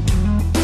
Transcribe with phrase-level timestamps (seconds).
[0.00, 0.63] Bye.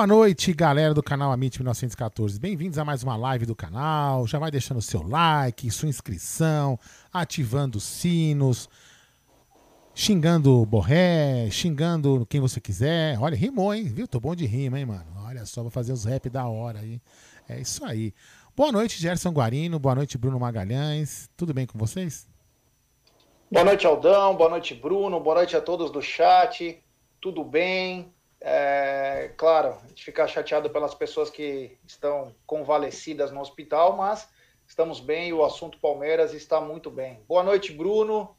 [0.00, 2.40] Boa noite, galera do canal Amit 1914.
[2.40, 4.26] Bem-vindos a mais uma live do canal.
[4.26, 6.78] Já vai deixando o seu like, sua inscrição,
[7.12, 8.66] ativando os sinos,
[9.94, 13.18] xingando o Borré, xingando quem você quiser.
[13.20, 13.84] Olha, rimou, hein?
[13.84, 14.08] Viu?
[14.08, 15.04] Tô bom de rima, hein, mano?
[15.26, 16.98] Olha só, vou fazer os rap da hora aí.
[17.46, 18.14] É isso aí.
[18.56, 19.78] Boa noite, Gerson Guarino.
[19.78, 21.28] Boa noite, Bruno Magalhães.
[21.36, 22.26] Tudo bem com vocês?
[23.52, 24.34] Boa noite, Aldão.
[24.34, 25.20] Boa noite, Bruno.
[25.20, 26.82] Boa noite a todos do chat.
[27.20, 28.10] Tudo bem?
[28.42, 34.28] É, claro, a gente fica chateado pelas pessoas que estão convalescidas no hospital, mas
[34.66, 37.20] estamos bem e o assunto Palmeiras está muito bem.
[37.28, 38.34] Boa noite, Bruno.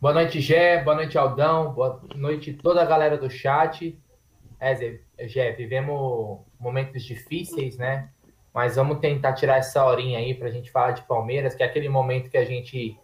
[0.00, 0.82] Boa noite, Gé.
[0.82, 1.72] Boa noite, Aldão.
[1.72, 3.96] Boa noite toda a galera do chat.
[4.58, 4.98] É,
[5.28, 8.10] Gé, vivemos momentos difíceis, né?
[8.52, 11.66] Mas vamos tentar tirar essa horinha aí para a gente falar de Palmeiras, que é
[11.66, 12.98] aquele momento que a gente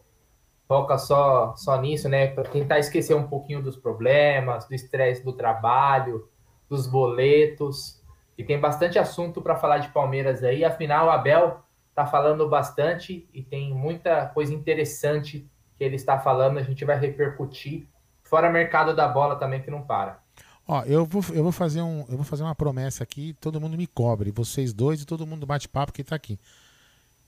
[0.71, 2.29] foca só, só nisso, né?
[2.29, 6.29] Para tentar esquecer um pouquinho dos problemas, do estresse do trabalho,
[6.69, 8.01] dos boletos.
[8.39, 10.65] E tem bastante assunto para falar de Palmeiras aí.
[10.65, 11.59] Afinal, o Abel
[11.89, 15.45] está falando bastante e tem muita coisa interessante
[15.77, 16.59] que ele está falando.
[16.59, 17.89] A gente vai repercutir.
[18.23, 20.21] Fora mercado da bola também, que não para.
[20.69, 23.77] Ó, eu vou, eu vou fazer um, eu vou fazer uma promessa aqui, todo mundo
[23.77, 26.39] me cobre, vocês dois e todo mundo bate papo que está aqui.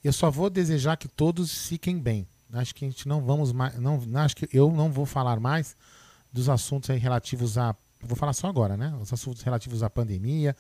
[0.05, 2.25] Eu só vou desejar que todos fiquem bem.
[2.53, 3.79] Acho que a gente não vamos mais.
[3.79, 5.77] Não, acho que eu não vou falar mais
[6.33, 7.75] dos assuntos relativos a.
[8.01, 8.95] Vou falar só agora, né?
[9.01, 10.55] Os assuntos relativos à pandemia.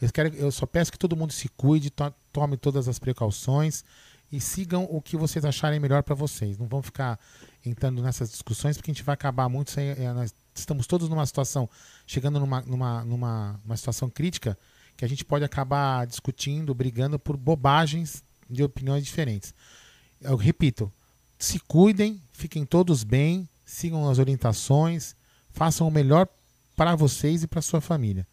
[0.00, 3.84] Eu, quero, eu só peço que todo mundo se cuide, to, tome todas as precauções
[4.30, 6.58] e sigam o que vocês acharem melhor para vocês.
[6.58, 7.18] Não vão ficar
[7.64, 9.70] entrando nessas discussões, porque a gente vai acabar muito.
[9.70, 11.68] Sem, é, nós estamos todos numa situação,
[12.06, 14.58] chegando numa, numa, numa uma situação crítica,
[14.96, 19.54] que a gente pode acabar discutindo, brigando por bobagens de opiniões diferentes.
[20.20, 20.90] Eu repito,
[21.38, 25.14] se cuidem, fiquem todos bem, sigam as orientações,
[25.52, 26.28] façam o melhor
[26.76, 28.26] para vocês e para sua família.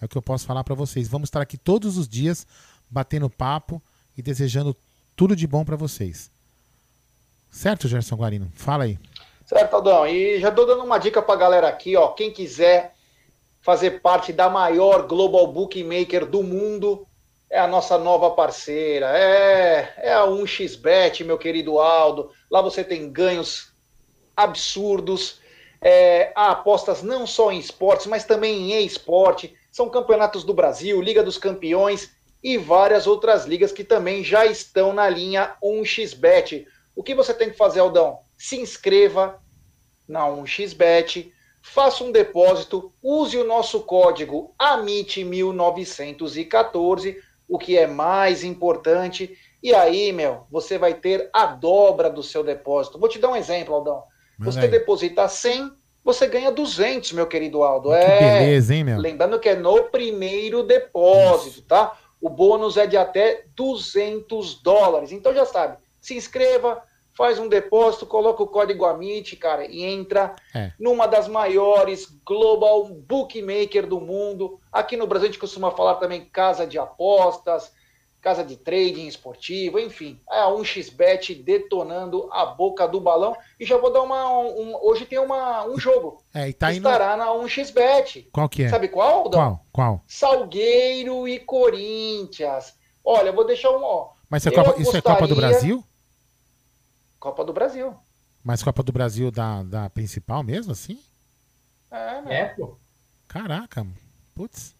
[0.00, 1.08] É o que eu posso falar para vocês.
[1.08, 2.46] Vamos estar aqui todos os dias
[2.90, 3.82] batendo papo
[4.16, 4.76] e desejando
[5.14, 6.30] tudo de bom para vocês.
[7.50, 8.52] Certo, Gerson Guarino?
[8.54, 8.98] Fala aí.
[9.46, 10.06] Certo, Aldão.
[10.06, 12.08] E já estou dando uma dica para a galera aqui, ó.
[12.08, 12.94] Quem quiser
[13.62, 17.06] fazer parte da maior global bookmaker do mundo,
[17.56, 22.30] é a nossa nova parceira, é, é a 1xBet, meu querido Aldo.
[22.50, 23.72] Lá você tem ganhos
[24.36, 25.40] absurdos,
[25.80, 29.56] é, há apostas não só em esportes, mas também em e-esporte.
[29.72, 32.10] São campeonatos do Brasil, Liga dos Campeões
[32.44, 36.66] e várias outras ligas que também já estão na linha 1xBet.
[36.94, 38.18] O que você tem que fazer, Aldão?
[38.36, 39.42] Se inscreva
[40.06, 41.32] na 1xBet,
[41.62, 49.36] faça um depósito, use o nosso código AMIT1914 o que é mais importante.
[49.62, 52.98] E aí, meu, você vai ter a dobra do seu depósito.
[52.98, 54.02] Vou te dar um exemplo, Aldão.
[54.38, 55.72] Você deposita 100,
[56.04, 57.88] você ganha 200, meu querido Aldo.
[57.88, 58.98] Que é, beleza, hein, meu?
[58.98, 61.96] Lembrando que é no primeiro depósito, tá?
[62.20, 65.10] O bônus é de até 200 dólares.
[65.10, 66.82] Então já sabe, se inscreva,
[67.16, 70.72] faz um depósito, coloca o código AMIT, cara, e entra É.
[70.78, 74.60] numa das maiores global bookmaker do mundo.
[74.70, 77.72] Aqui no Brasil a gente costuma falar também casa de apostas,
[78.20, 80.20] casa de trading esportivo, enfim.
[80.30, 83.36] É a 1xBet detonando a boca do balão.
[83.58, 84.28] E já vou dar uma.
[84.28, 86.20] um- hoje tem uma, um jogo.
[86.34, 86.78] É, e tá indo.
[86.88, 88.28] estará na 1xBet.
[88.32, 88.68] Qual que é?
[88.68, 89.40] Sabe qual, Aldão?
[89.40, 89.60] Qual?
[89.72, 90.00] Qual?
[90.08, 92.74] Salgueiro e Corinthians.
[93.04, 93.82] Olha, vou deixar um.
[93.82, 95.84] Ó, Mas isso é, Copa, isso é Copa do Brasil?
[97.26, 97.92] Copa do Brasil.
[98.44, 101.00] Mas Copa do Brasil da, da principal mesmo, assim?
[101.90, 102.40] É, né?
[102.40, 102.76] É, pô.
[103.26, 103.84] Caraca,
[104.32, 104.76] putz.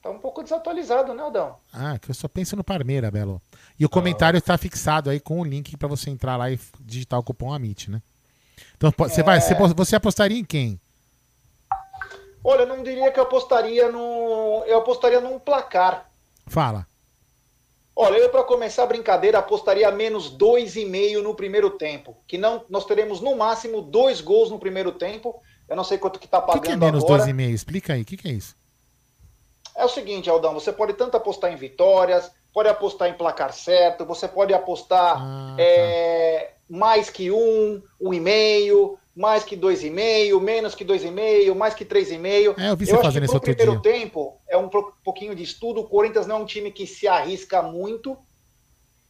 [0.00, 1.56] Tá um pouco desatualizado, né, Aldão?
[1.72, 3.42] Ah, que eu só penso no Parmeira, Belo.
[3.76, 7.18] E o comentário está fixado aí com o link pra você entrar lá e digitar
[7.18, 8.00] o cupom AMIT, né?
[8.76, 10.80] Então você vai, você, você apostaria em quem?
[12.44, 14.62] Olha, eu não diria que eu apostaria no.
[14.64, 16.08] Eu apostaria num placar.
[16.46, 16.86] Fala.
[18.00, 22.16] Olha, eu para começar a brincadeira apostaria menos 2,5 no primeiro tempo.
[22.28, 25.42] Que não, nós teremos no máximo dois gols no primeiro tempo.
[25.68, 27.24] Eu não sei quanto que tá pagando que, que é menos agora.
[27.24, 27.50] 2,5?
[27.50, 28.54] Explica aí, o que, que é isso?
[29.74, 34.04] É o seguinte, Aldão, você pode tanto apostar em vitórias, pode apostar em placar certo,
[34.04, 39.90] você pode apostar Ah, é, mais que um, um e meio, mais que dois e
[39.90, 42.54] meio, menos que dois e meio, mais que três e meio.
[42.56, 43.92] É, eu vi você Eu acho fazendo que isso outro primeiro dia.
[43.92, 44.68] tempo é um
[45.04, 45.80] pouquinho de estudo.
[45.80, 48.16] O Corinthians não é um time que se arrisca muito.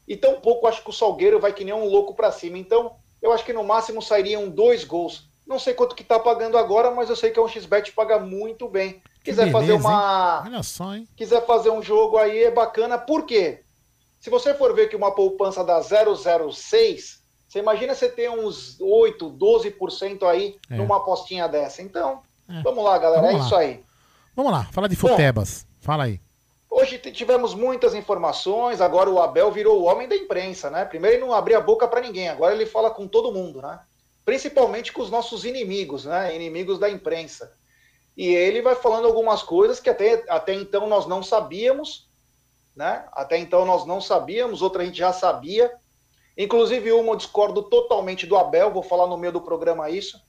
[0.09, 2.57] E tampouco acho que o Salgueiro vai que nem um louco para cima.
[2.57, 5.29] Então, eu acho que no máximo sairiam dois gols.
[5.47, 8.19] Não sei quanto que tá pagando agora, mas eu sei que é um XBet paga
[8.19, 9.03] muito bem.
[9.23, 11.07] Quiser fazer beleza, uma Olha só, hein?
[11.15, 13.61] quiser fazer um jogo aí é bacana, por quê?
[14.21, 17.18] Se você for ver que uma poupança dá 006,
[17.49, 20.77] você imagina você ter uns 8, 12% aí É.
[20.77, 21.81] numa apostinha dessa.
[21.83, 22.61] Então, É.
[22.63, 23.45] vamos lá, galera, Vamos é lá.
[23.47, 23.85] isso aí.
[24.37, 25.67] Vamos lá, fala de futebas.
[25.81, 26.21] Fala aí.
[26.71, 30.85] Hoje tivemos muitas informações, agora o Abel virou o homem da imprensa, né?
[30.85, 33.81] Primeiro ele não abria a boca para ninguém, agora ele fala com todo mundo, né?
[34.25, 36.37] Principalmente com os nossos inimigos, né?
[36.37, 37.51] Inimigos da imprensa.
[38.15, 42.07] E ele vai falando algumas coisas que até, até então nós não sabíamos,
[42.77, 43.07] né?
[43.13, 45.73] Até então nós não sabíamos, outra a gente já sabia.
[46.39, 50.23] Inclusive uma eu discordo totalmente do Abel, vou falar no meio do programa isso.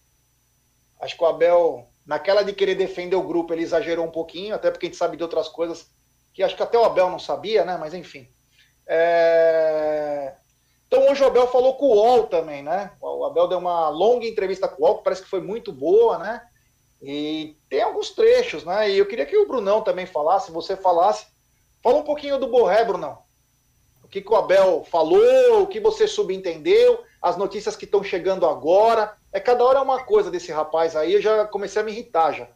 [1.00, 4.72] Acho que o Abel, naquela de querer defender o grupo, ele exagerou um pouquinho, até
[4.72, 5.88] porque a gente sabe de outras coisas
[6.34, 7.78] que acho que até o Abel não sabia, né?
[7.78, 8.28] Mas enfim.
[8.88, 10.34] É,
[10.88, 12.92] Então hoje o Abel falou com o UOL também, né?
[13.00, 16.18] O Abel deu uma longa entrevista com o UOL, que parece que foi muito boa,
[16.18, 16.42] né?
[17.04, 18.90] E tem alguns trechos, né?
[18.90, 21.28] E eu queria que o Brunão também falasse, você falasse.
[21.84, 23.29] Fala um pouquinho do Borré, Brunão.
[24.10, 29.16] Que, que o Abel falou, o que você subentendeu, as notícias que estão chegando agora.
[29.32, 32.34] É cada hora é uma coisa desse rapaz aí, eu já comecei a me irritar
[32.34, 32.48] já.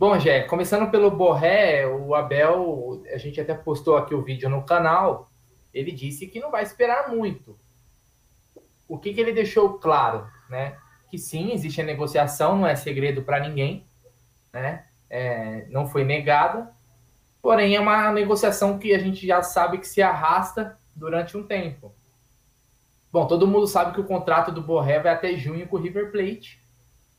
[0.00, 4.64] Bom, Jé, começando pelo Borré, o Abel, a gente até postou aqui o vídeo no
[4.64, 5.30] canal,
[5.74, 7.58] ele disse que não vai esperar muito.
[8.88, 10.76] O que, que ele deixou claro, né?
[11.10, 13.86] Que sim, existe a negociação, não é segredo para ninguém,
[14.52, 14.86] né?
[15.08, 16.72] É, não foi negada,
[17.42, 21.94] porém é uma negociação que a gente já sabe que se arrasta durante um tempo.
[23.12, 26.12] Bom, todo mundo sabe que o contrato do Borré vai até junho com o River
[26.12, 26.60] Plate,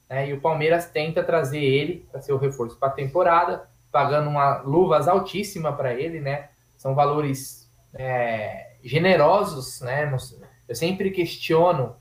[0.09, 4.29] né, e o Palmeiras tenta trazer ele para ser o reforço para a temporada, pagando
[4.29, 6.49] uma luvas altíssima para ele, né?
[6.77, 10.09] São valores é, generosos, né?
[10.67, 11.95] Eu sempre questiono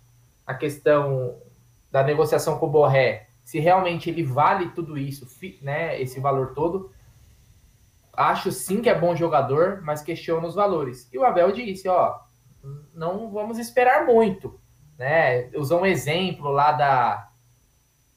[0.46, 1.36] a questão
[1.90, 5.26] da negociação com o Borré, se realmente ele vale tudo isso,
[5.60, 6.00] né?
[6.00, 6.92] Esse valor todo.
[8.12, 11.08] Acho sim que é bom jogador, mas questiono os valores.
[11.12, 12.18] E o Abel disse, ó,
[12.94, 14.60] não vamos esperar muito,
[14.98, 15.48] né?
[15.56, 17.26] Usou um exemplo lá da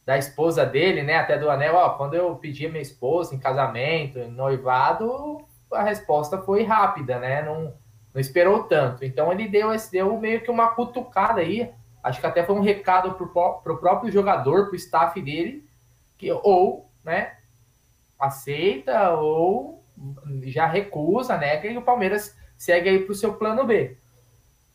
[0.05, 1.15] da esposa dele, né?
[1.17, 5.81] Até do anel, ó, quando eu pedi a minha esposa em casamento, em noivado, a
[5.83, 7.41] resposta foi rápida, né?
[7.41, 7.73] Não,
[8.13, 9.05] não esperou tanto.
[9.05, 11.71] Então ele deu, esse- deu meio que uma cutucada aí.
[12.03, 13.27] Acho que até foi um recado pro,
[13.63, 15.65] pro próprio jogador, pro staff dele,
[16.17, 17.37] que ou, né,
[18.19, 19.82] aceita ou
[20.43, 21.57] já recusa, né?
[21.57, 23.97] Que o Palmeiras segue aí pro seu plano B.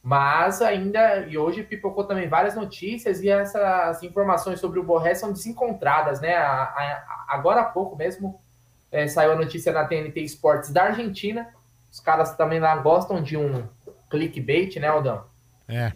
[0.02, 5.32] Mas ainda, e hoje pipocou também várias notícias e essas informações sobre o Borré são
[5.32, 6.34] desencontradas, né?
[6.36, 8.40] A- a- agora há pouco mesmo
[8.90, 11.48] eh, saiu a notícia na TNT Esportes da Argentina.
[11.92, 13.66] Os caras também lá gostam de um
[14.08, 15.24] clickbait, né, Aldão?
[15.68, 15.92] É.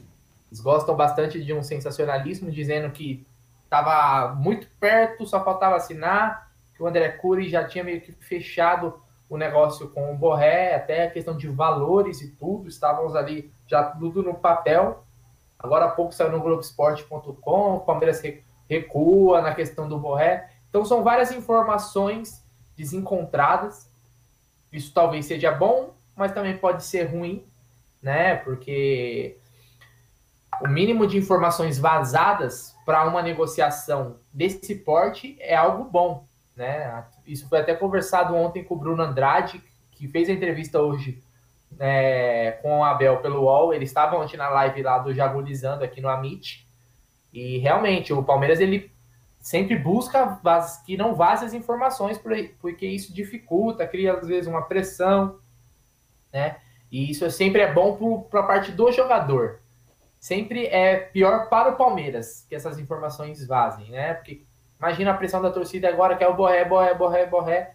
[0.49, 3.27] Eles gostam bastante de um sensacionalismo, dizendo que
[3.65, 9.01] estava muito perto, só faltava assinar, que o André Cury já tinha meio que fechado
[9.33, 13.83] o negócio com o Borré, até a questão de valores e tudo, estávamos ali já
[13.83, 15.03] tudo no papel.
[15.59, 20.51] Agora há pouco saiu no Globoesporte.com, o Palmeiras re- recua na questão do Borré.
[20.69, 22.45] Então são várias informações
[22.77, 23.91] desencontradas.
[24.71, 27.43] Isso talvez seja bom, mas também pode ser ruim,
[28.03, 28.37] né?
[28.37, 29.39] Porque
[30.61, 37.03] o mínimo de informações vazadas para uma negociação desse porte é algo bom, né?
[37.27, 39.63] Isso foi até conversado ontem com o Bruno Andrade,
[39.93, 41.23] que fez a entrevista hoje
[41.79, 43.73] é, com o Abel pelo UOL.
[43.73, 46.67] Ele estava ontem na live lá do Jagulizando aqui no Amit.
[47.33, 48.93] E realmente, o Palmeiras ele
[49.41, 50.41] sempre busca
[50.87, 52.19] que não vaze as informações,
[52.61, 55.39] porque isso dificulta, cria às vezes uma pressão,
[56.33, 56.57] né?
[56.91, 59.61] E isso sempre é bom para a parte do jogador.
[60.21, 64.15] Sempre é pior para o Palmeiras que essas informações vazem, né?
[64.15, 64.43] Porque
[64.83, 67.75] imagina a pressão da torcida agora que é o Borré, Borré, Borré, Borré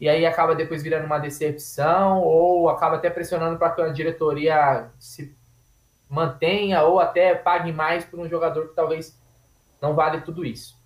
[0.00, 4.90] e aí acaba depois virando uma decepção, ou acaba até pressionando para que a diretoria
[4.98, 5.34] se
[6.08, 9.18] mantenha, ou até pague mais por um jogador que talvez
[9.80, 10.76] não vale tudo isso.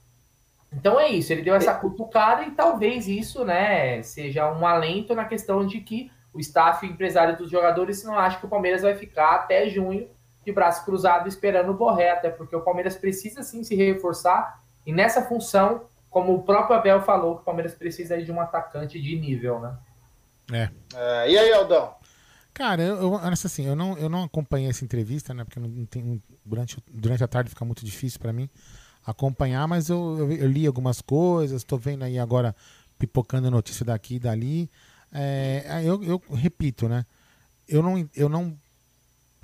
[0.72, 5.24] Então é isso, ele deu essa cutucada e talvez isso né, seja um alento na
[5.24, 9.34] questão de que o staff empresário dos jogadores não acha que o Palmeiras vai ficar
[9.34, 10.08] até junho
[10.44, 14.92] de braço cruzado esperando o Borré, até porque o Palmeiras precisa sim se reforçar e
[14.92, 19.16] nessa função como o próprio Abel falou, que o Palmeiras precisa de um atacante de
[19.16, 19.78] nível, né?
[20.52, 20.68] É.
[20.94, 21.94] é e aí, Aldão?
[22.52, 25.44] Cara, eu, eu, assim, eu não, eu não acompanhei essa entrevista, né?
[25.44, 28.50] Porque não tem, durante, durante a tarde fica muito difícil para mim
[29.06, 32.54] acompanhar, mas eu, eu, eu, li algumas coisas, estou vendo aí agora
[32.98, 34.68] pipocando notícia daqui e dali.
[35.12, 37.06] É, eu, eu repito, né?
[37.68, 38.58] Eu não, eu não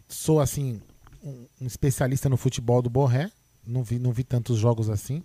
[0.08, 0.82] sou assim
[1.22, 3.30] um, um especialista no futebol do Borré,
[3.64, 5.22] não vi, não vi tantos jogos assim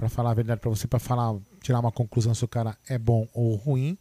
[0.00, 2.96] para falar a verdade para você, para falar, tirar uma conclusão se o cara é
[2.96, 3.98] bom ou ruim.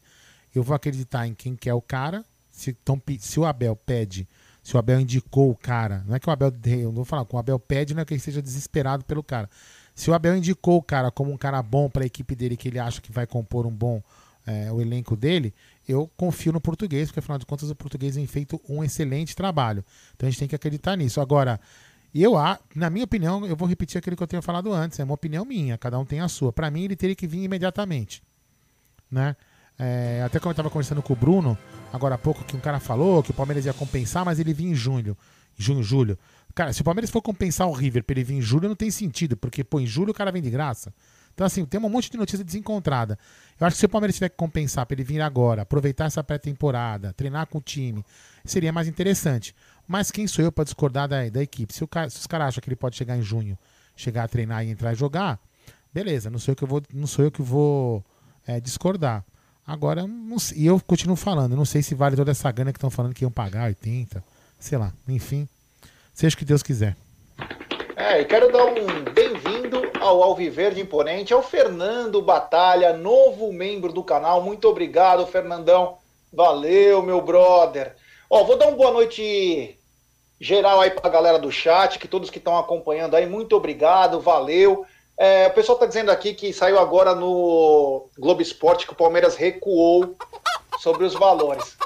[0.55, 2.23] Eu vou acreditar em quem quer o cara.
[2.49, 4.25] Se, então, se o Abel pede,
[4.63, 7.25] se o Abel indicou o cara, não é que o Abel, eu não vou falar,
[7.25, 9.49] com o Abel pede não é que ele seja desesperado pelo cara.
[9.93, 12.69] Se o Abel indicou o cara como um cara bom para a equipe dele, que
[12.69, 14.01] ele acha que vai compor um bom
[14.47, 15.53] é, o elenco dele,
[15.85, 19.83] eu confio no português, porque afinal de contas o português tem feito um excelente trabalho.
[20.15, 21.19] Então a gente tem que acreditar nisso.
[21.19, 21.59] Agora,
[22.13, 22.33] e eu,
[22.75, 25.45] na minha opinião, eu vou repetir aquilo que eu tenho falado antes, é uma opinião
[25.45, 26.51] minha, cada um tem a sua.
[26.51, 28.23] Para mim, ele teria que vir imediatamente.
[29.11, 29.35] Né?
[29.77, 31.57] É, até como eu estava conversando com o Bruno,
[31.93, 34.71] agora há pouco, que um cara falou que o Palmeiras ia compensar, mas ele vinha
[34.71, 35.17] em junho.
[35.57, 36.17] Junho, julho.
[36.55, 38.89] Cara, se o Palmeiras for compensar o River para ele vir em julho, não tem
[38.89, 40.93] sentido, porque, pô, em julho o cara vem de graça.
[41.33, 43.17] Então, assim, tem um monte de notícia desencontrada.
[43.57, 46.21] Eu acho que se o Palmeiras tiver que compensar para ele vir agora, aproveitar essa
[46.21, 48.03] pré-temporada, treinar com o time,
[48.43, 49.55] seria mais interessante.
[49.89, 51.73] Mas quem sou eu para discordar da, da equipe?
[51.73, 53.57] Se, cara, se os caras acham que ele pode chegar em junho,
[53.95, 55.39] chegar a treinar e entrar e jogar,
[55.91, 58.05] beleza, não sou eu que vou, não sou eu que vou
[58.45, 59.25] é, discordar.
[59.65, 60.05] Agora,
[60.55, 63.23] e eu continuo falando, não sei se vale toda essa grana que estão falando que
[63.23, 64.23] iam pagar 80,
[64.59, 65.49] sei lá, enfim.
[66.13, 66.95] Seja o que Deus quiser.
[67.95, 74.03] É, e quero dar um bem-vindo ao Alviverde Imponente, ao Fernando Batalha, novo membro do
[74.03, 74.43] canal.
[74.43, 75.97] Muito obrigado, Fernandão.
[76.31, 77.95] Valeu, meu brother.
[78.29, 79.78] Ó, vou dar uma boa noite
[80.39, 84.21] geral aí para a galera do chat, que todos que estão acompanhando aí, muito obrigado,
[84.21, 84.85] valeu.
[85.17, 89.35] É, o pessoal está dizendo aqui que saiu agora no Globo Esporte que o Palmeiras
[89.35, 90.15] recuou
[90.79, 91.77] sobre os valores.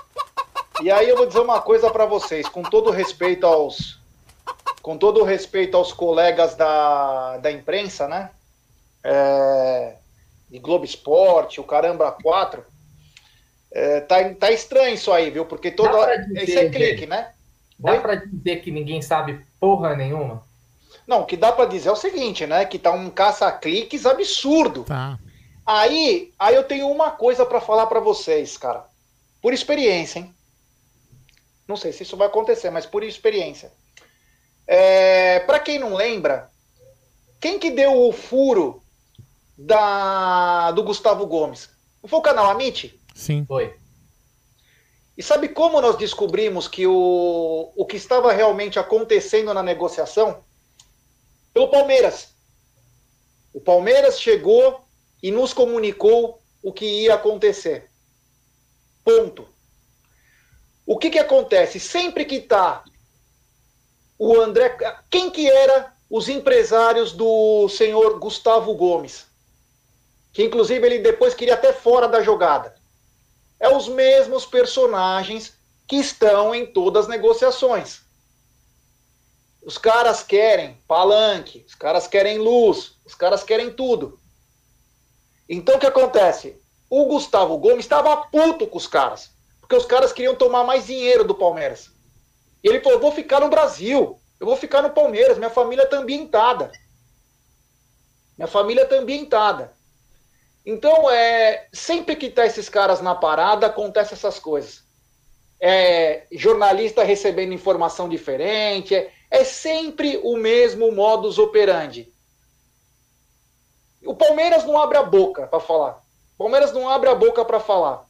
[0.83, 4.01] E aí eu vou dizer uma coisa para vocês, com todo respeito aos
[4.83, 8.31] com todo respeito aos colegas da, da imprensa, né?
[9.01, 9.95] É,
[10.49, 12.63] de Globo Esporte, o Caramba 4,
[13.71, 15.45] é, tá, tá estranho isso aí, viu?
[15.45, 16.17] Porque toda.
[16.17, 17.31] Dizer, Esse é clique, né?
[17.83, 20.41] Dá para dizer que ninguém sabe porra nenhuma?
[21.05, 22.63] Não, o que dá para dizer é o seguinte, né?
[22.63, 24.85] Que tá um caça-cliques absurdo.
[24.85, 25.19] Tá.
[25.65, 28.85] Aí, aí eu tenho uma coisa para falar para vocês, cara.
[29.41, 30.33] Por experiência, hein?
[31.67, 33.71] Não sei se isso vai acontecer, mas por experiência.
[34.65, 36.49] É, para quem não lembra,
[37.41, 38.81] quem que deu o furo
[39.57, 41.69] da do Gustavo Gomes?
[42.01, 42.97] Não foi o canal Amit?
[43.13, 43.43] Sim.
[43.45, 43.75] Foi.
[45.17, 50.43] E sabe como nós descobrimos que o, o que estava realmente acontecendo na negociação?
[51.53, 52.29] Pelo Palmeiras.
[53.53, 54.83] O Palmeiras chegou
[55.21, 57.89] e nos comunicou o que ia acontecer.
[59.03, 59.47] Ponto.
[60.85, 61.79] O que, que acontece?
[61.79, 62.83] Sempre que está
[64.17, 64.75] o André.
[65.11, 69.27] Quem que era os empresários do senhor Gustavo Gomes?
[70.33, 72.73] Que inclusive ele depois queria até fora da jogada
[73.63, 75.53] é os mesmos personagens
[75.87, 78.01] que estão em todas as negociações.
[79.65, 84.19] Os caras querem palanque, os caras querem luz, os caras querem tudo.
[85.47, 86.61] Então o que acontece?
[86.89, 91.23] O Gustavo Gomes estava puto com os caras, porque os caras queriam tomar mais dinheiro
[91.23, 91.89] do Palmeiras.
[92.61, 95.99] E ele falou: vou ficar no Brasil, eu vou ficar no Palmeiras, minha família está
[95.99, 96.69] ambientada.
[98.37, 99.73] Minha família está ambientada.
[100.65, 104.83] Então, é, sempre que tá esses caras na parada, acontece essas coisas.
[105.59, 112.11] É, jornalista recebendo informação diferente, é, é sempre o mesmo modus operandi.
[114.05, 116.01] O Palmeiras não abre a boca para falar.
[116.35, 118.05] O Palmeiras não abre a boca para falar.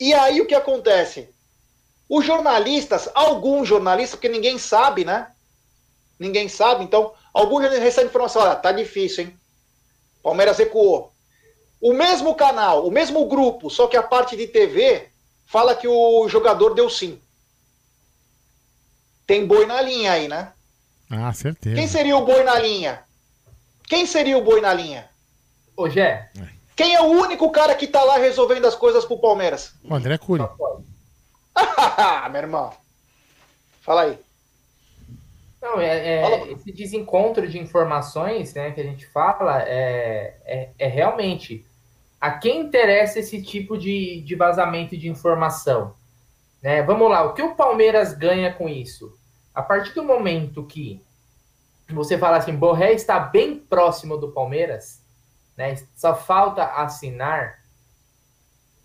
[0.00, 1.28] E aí o que acontece?
[2.08, 5.30] Os jornalistas, alguns jornalistas, porque ninguém sabe, né?
[6.18, 9.38] Ninguém sabe, então, alguns recebem informação, olha, tá difícil, hein?
[10.22, 11.12] Palmeiras recuou.
[11.80, 15.08] O mesmo canal, o mesmo grupo, só que a parte de TV
[15.46, 17.20] fala que o jogador deu sim.
[19.26, 20.52] Tem boi na linha aí, né?
[21.10, 21.76] Ah, certeza.
[21.76, 23.02] Quem seria o boi na linha?
[23.84, 25.08] Quem seria o boi na linha?
[25.76, 26.30] Ô, Gé.
[26.74, 29.72] Quem é o único cara que tá lá resolvendo as coisas pro Palmeiras?
[29.82, 30.42] O André Cury.
[32.30, 32.72] Meu irmão.
[33.80, 34.18] Fala aí.
[35.60, 40.86] Não, é, é esse desencontro de informações né, que a gente fala é, é, é,
[40.86, 41.66] realmente
[42.20, 45.94] a quem interessa esse tipo de, de vazamento de informação.
[46.62, 46.82] Né?
[46.82, 49.16] Vamos lá, o que o Palmeiras ganha com isso?
[49.54, 51.02] A partir do momento que
[51.90, 55.02] você fala assim, Borré está bem próximo do Palmeiras,
[55.56, 55.74] né?
[55.96, 57.58] só falta assinar.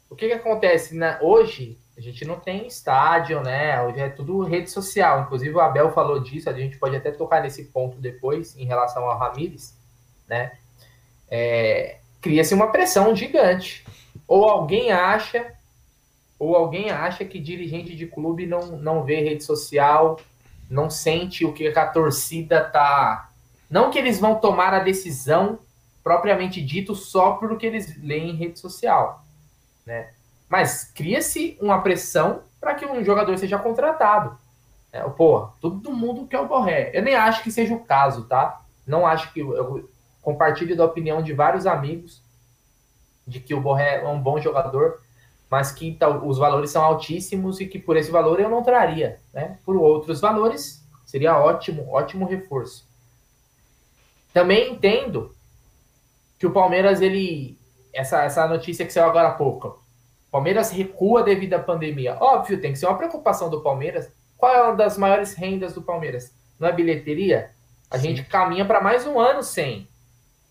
[0.09, 0.95] O que, que acontece?
[0.95, 3.81] Na, hoje, a gente não tem estádio, né?
[3.83, 5.21] Hoje é tudo rede social.
[5.21, 9.05] Inclusive o Abel falou disso, a gente pode até tocar nesse ponto depois em relação
[9.05, 9.77] ao Ramires,
[10.27, 10.53] né?
[11.29, 13.85] É, Cria-se uma pressão gigante.
[14.25, 15.53] Ou alguém acha,
[16.39, 20.17] ou alguém acha que dirigente de clube não, não vê rede social,
[20.69, 23.29] não sente o que a torcida tá.
[23.69, 25.59] Não que eles vão tomar a decisão
[26.01, 29.25] propriamente dito só porque eles leem em rede social,
[29.85, 30.12] né?
[30.53, 34.37] Mas cria-se uma pressão para que um jogador seja contratado.
[34.91, 36.91] É, pô, todo mundo quer o Borré.
[36.93, 38.61] Eu nem acho que seja o caso, tá?
[38.85, 39.39] Não acho que.
[39.39, 39.89] Eu
[40.21, 42.21] compartilho da opinião de vários amigos
[43.25, 45.01] de que o Borré é um bom jogador,
[45.49, 49.19] mas que os valores são altíssimos e que por esse valor eu não traria.
[49.33, 49.57] Né?
[49.65, 52.87] Por outros valores, seria ótimo, ótimo reforço.
[54.31, 55.35] Também entendo
[56.37, 57.57] que o Palmeiras, ele.
[57.91, 59.81] Essa, essa notícia que saiu agora há pouco
[60.33, 62.17] Palmeiras recua devido à pandemia.
[62.19, 64.09] Óbvio, tem que ser uma preocupação do Palmeiras.
[64.35, 66.33] Qual é uma das maiores rendas do Palmeiras?
[66.59, 67.51] Não é bilheteria?
[67.87, 68.15] A Sim.
[68.15, 69.87] gente caminha para mais um ano sem.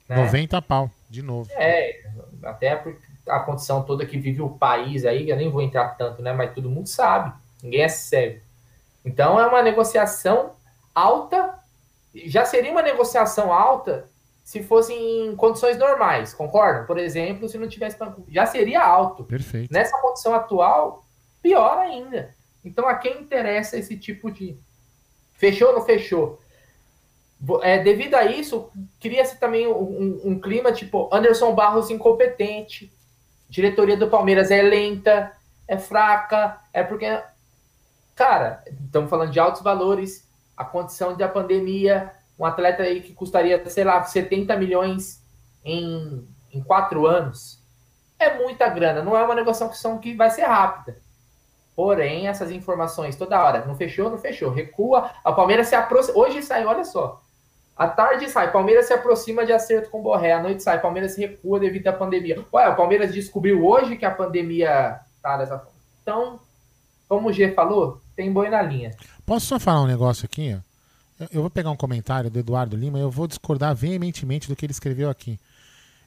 [0.09, 0.15] Né?
[0.15, 1.51] 90 pau, de novo.
[1.55, 2.01] É,
[2.45, 2.81] até
[3.27, 6.33] a condição toda que vive o país aí, eu nem vou entrar tanto, né?
[6.33, 8.41] Mas todo mundo sabe, ninguém é cego.
[9.05, 10.53] Então é uma negociação
[10.95, 11.59] alta.
[12.27, 14.09] Já seria uma negociação alta
[14.43, 16.85] se fosse em condições normais, concorda?
[16.85, 17.97] Por exemplo, se não tivesse
[18.29, 19.25] já seria alto.
[19.25, 19.73] Perfeito.
[19.73, 21.05] Nessa condição atual,
[21.41, 22.35] pior ainda.
[22.65, 24.57] Então, a quem interessa esse tipo de
[25.35, 26.41] fechou ou não fechou?
[27.63, 32.93] É, devido a isso, cria-se também um, um, clima tipo Anderson Barros incompetente,
[33.49, 35.33] diretoria do Palmeiras é lenta,
[35.67, 37.07] é fraca, é porque,
[38.15, 40.25] cara, estamos falando de altos valores,
[40.57, 45.23] a condição da pandemia, um atleta aí que custaria, sei lá, 70 milhões
[45.65, 47.61] em, em quatro anos.
[48.19, 50.97] É muita grana, não é uma negociação que vai ser rápida.
[51.75, 56.19] Porém, essas informações toda hora, não fechou, não fechou, recua, a Palmeiras se aproxima.
[56.19, 57.21] Hoje sai, olha só.
[57.77, 60.33] À tarde sai, Palmeiras se aproxima de acerto com Borré.
[60.33, 62.45] À noite sai, Palmeiras recua devido à pandemia.
[62.53, 65.73] Olha, o Palmeiras descobriu hoje que a pandemia tá dessa forma.
[66.03, 66.41] Então,
[67.09, 68.91] como o G falou, tem boi na linha.
[69.25, 70.55] Posso só falar um negócio aqui?
[70.57, 70.72] Ó?
[71.31, 74.67] Eu vou pegar um comentário do Eduardo Lima e eu vou discordar veementemente do que
[74.67, 75.39] ele escreveu aqui.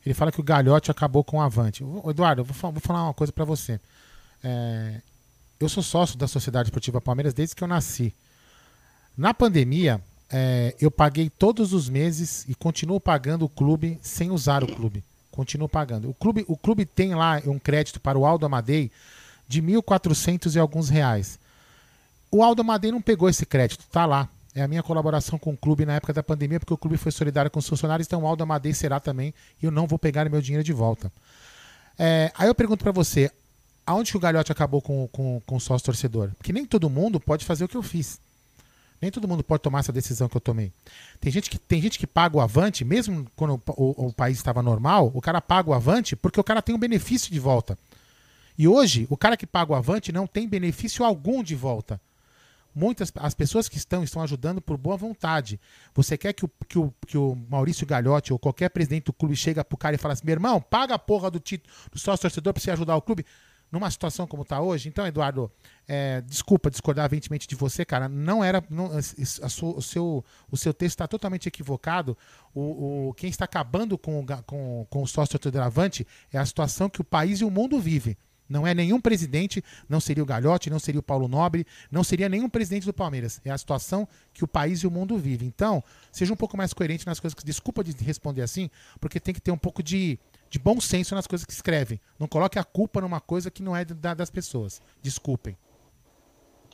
[0.05, 1.83] Ele fala que o Galhote acabou com o Avante.
[2.07, 3.79] Eduardo, eu vou, falar uma coisa para você.
[4.43, 5.01] É,
[5.59, 8.13] eu sou sócio da Sociedade Esportiva Palmeiras desde que eu nasci.
[9.17, 14.63] Na pandemia, é, eu paguei todos os meses e continuo pagando o clube sem usar
[14.63, 15.03] o clube.
[15.31, 16.09] Continuo pagando.
[16.09, 18.91] O clube, o clube tem lá um crédito para o Aldo Amadei
[19.47, 21.39] de 1.400 e alguns reais.
[22.31, 25.57] O Aldo Amadei não pegou esse crédito, tá lá é a minha colaboração com o
[25.57, 28.27] clube na época da pandemia, porque o clube foi solidário com os funcionários, então o
[28.27, 31.11] Aldo Amadei será também, e eu não vou pegar meu dinheiro de volta.
[31.99, 33.29] É, aí eu pergunto para você,
[33.85, 36.31] aonde que o Galhote acabou com, com, com o sócio torcedor?
[36.37, 38.17] Porque nem todo mundo pode fazer o que eu fiz.
[39.01, 40.71] Nem todo mundo pode tomar essa decisão que eu tomei.
[41.19, 44.37] Tem gente que, tem gente que paga o avante, mesmo quando o, o, o país
[44.37, 47.77] estava normal, o cara paga o avante porque o cara tem um benefício de volta.
[48.57, 51.99] E hoje, o cara que paga o avante não tem benefício algum de volta
[52.75, 55.59] muitas as pessoas que estão estão ajudando por boa vontade.
[55.93, 59.35] Você quer que o, que o, que o Maurício Galhotti ou qualquer presidente do clube
[59.35, 62.21] chega pro cara e fala assim: meu irmão, paga a porra do, título, do sócio
[62.21, 63.25] torcedor pra você ajudar o clube?
[63.71, 64.87] numa situação como está hoje.
[64.87, 65.51] Então, Eduardo,
[65.87, 68.07] é, desculpa discordar veementemente de você, cara.
[68.07, 68.63] Não era.
[68.69, 72.17] Não, sua, o, seu, o seu texto está totalmente equivocado.
[72.53, 77.01] O, o, quem está acabando com, com, com o sócio autodravante é a situação que
[77.01, 78.17] o país e o mundo vive.
[78.47, 82.29] Não é nenhum presidente, não seria o Galhote, não seria o Paulo Nobre, não seria
[82.29, 83.41] nenhum presidente do Palmeiras.
[83.43, 85.45] É a situação que o país e o mundo vive.
[85.45, 87.45] Então, seja um pouco mais coerente nas coisas que.
[87.45, 91.27] Desculpa de responder assim, porque tem que ter um pouco de de bom senso nas
[91.27, 91.99] coisas que escreve.
[92.17, 94.81] Não coloque a culpa numa coisa que não é da, das pessoas.
[95.01, 95.57] Desculpem.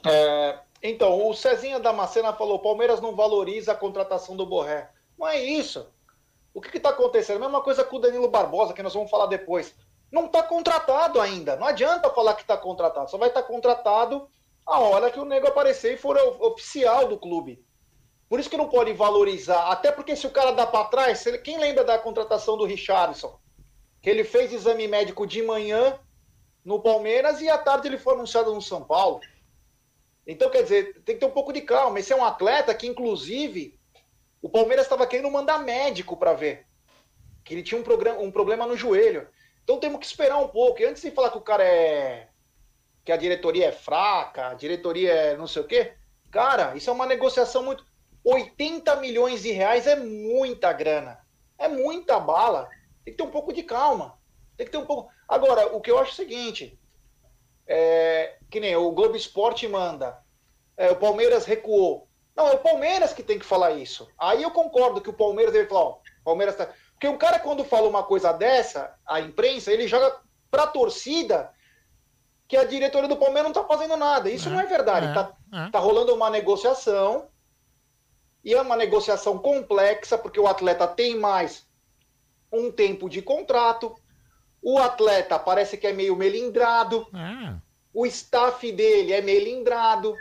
[0.06, 4.90] É, então, o Cezinha Damascena falou: Palmeiras não valoriza a contratação do Borré.
[5.18, 5.88] Não é isso.
[6.54, 7.38] O que está acontecendo?
[7.38, 9.74] A mesma coisa com o Danilo Barbosa, que nós vamos falar depois.
[10.12, 11.56] Não está contratado ainda.
[11.56, 13.10] Não adianta falar que está contratado.
[13.10, 14.28] Só vai estar tá contratado
[14.66, 17.64] a hora que o nego aparecer e for oficial do clube.
[18.28, 19.72] Por isso que não pode valorizar.
[19.72, 23.40] Até porque se o cara dá para trás, quem lembra da contratação do Richardson?
[24.02, 25.98] que ele fez exame médico de manhã
[26.66, 29.20] no Palmeiras e à tarde ele foi anunciado no São Paulo.
[30.26, 32.00] Então, quer dizer, tem que ter um pouco de calma.
[32.00, 33.80] Esse é um atleta que, inclusive,
[34.42, 36.66] o Palmeiras estava querendo mandar médico para ver.
[37.44, 39.28] Que ele tinha um, um problema no joelho.
[39.64, 40.82] Então temos que esperar um pouco.
[40.82, 42.28] E antes de falar que o cara é.
[43.04, 45.94] que a diretoria é fraca, a diretoria é não sei o quê.
[46.30, 47.86] Cara, isso é uma negociação muito.
[48.24, 51.20] 80 milhões de reais é muita grana.
[51.58, 52.70] É muita bala.
[53.04, 54.18] Tem que ter um pouco de calma.
[54.56, 55.12] Tem que ter um pouco.
[55.28, 56.80] Agora, o que eu acho é o seguinte:
[57.68, 60.20] é, que nem o Globo Esporte manda,
[60.78, 62.08] é, o Palmeiras recuou.
[62.36, 64.10] Não, é o Palmeiras que tem que falar isso.
[64.18, 66.70] Aí eu concordo que o Palmeiras deve falar, ó, Palmeiras tá.
[67.02, 71.52] Porque um cara, quando fala uma coisa dessa, a imprensa, ele joga pra torcida
[72.48, 74.30] que a diretoria do Palmeiras não tá fazendo nada.
[74.30, 75.08] Isso é, não é verdade.
[75.08, 75.70] É, tá, é.
[75.72, 77.28] tá rolando uma negociação.
[78.46, 81.68] E é uma negociação complexa, porque o atleta tem mais
[82.52, 83.96] um tempo de contrato.
[84.62, 87.08] O atleta parece que é meio melindrado.
[87.16, 87.58] Ah.
[87.92, 90.16] O staff dele é melindrado.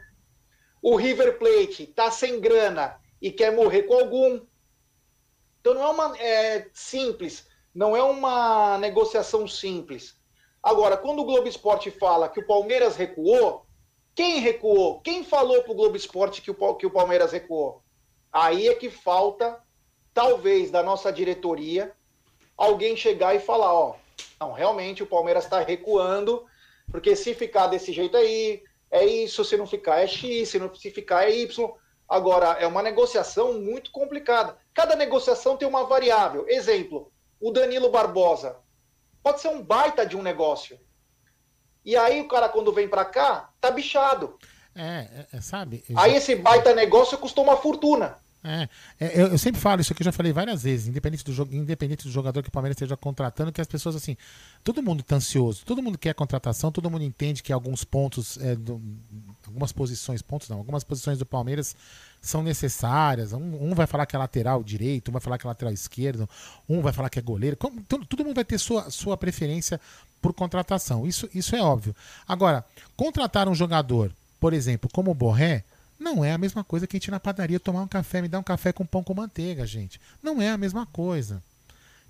[0.80, 4.40] O River Plate tá sem grana e quer morrer com algum.
[5.80, 10.14] Não é uma é, simples, não é uma negociação simples.
[10.62, 13.64] Agora, quando o Globo Esporte fala que o Palmeiras recuou,
[14.14, 15.00] quem recuou?
[15.00, 17.82] Quem falou para o Globo Esporte que o, que o Palmeiras recuou?
[18.30, 19.58] Aí é que falta,
[20.12, 21.94] talvez, da nossa diretoria,
[22.58, 23.96] alguém chegar e falar, ó,
[24.38, 26.44] não, realmente o Palmeiras está recuando,
[26.92, 30.74] porque se ficar desse jeito aí, é isso, se não ficar é X, se não
[30.74, 31.72] se ficar é Y.
[32.10, 34.56] Agora, é uma negociação muito complicada.
[34.74, 36.44] Cada negociação tem uma variável.
[36.48, 38.56] Exemplo, o Danilo Barbosa.
[39.22, 40.76] Pode ser um baita de um negócio.
[41.84, 44.36] E aí o cara, quando vem para cá, tá bichado.
[44.74, 45.84] É, é, é sabe?
[45.94, 48.18] Aí esse baita negócio custou uma fortuna.
[48.42, 51.32] É, é, eu, eu, sempre falo isso aqui, eu já falei várias vezes, independente do,
[51.32, 54.16] jogo, independente do jogador que o Palmeiras esteja contratando, que as pessoas, assim,
[54.64, 58.56] todo mundo está ansioso, todo mundo quer contratação, todo mundo entende que alguns pontos, é,
[58.56, 58.80] do,
[59.46, 61.76] algumas posições, pontos não, algumas posições do Palmeiras
[62.22, 63.34] são necessárias.
[63.34, 66.28] Um, um, vai falar que é lateral direito, um vai falar que é lateral esquerdo,
[66.66, 67.58] um vai falar que é goleiro.
[67.58, 69.78] Como, todo, todo mundo vai ter sua, sua preferência
[70.20, 71.94] por contratação, isso, isso é óbvio.
[72.26, 72.64] Agora,
[72.96, 75.64] contratar um jogador, por exemplo, como o Borré,
[76.00, 78.28] não é a mesma coisa que a gente ir na padaria tomar um café, me
[78.28, 80.00] dar um café com pão com manteiga, gente.
[80.22, 81.42] Não é a mesma coisa.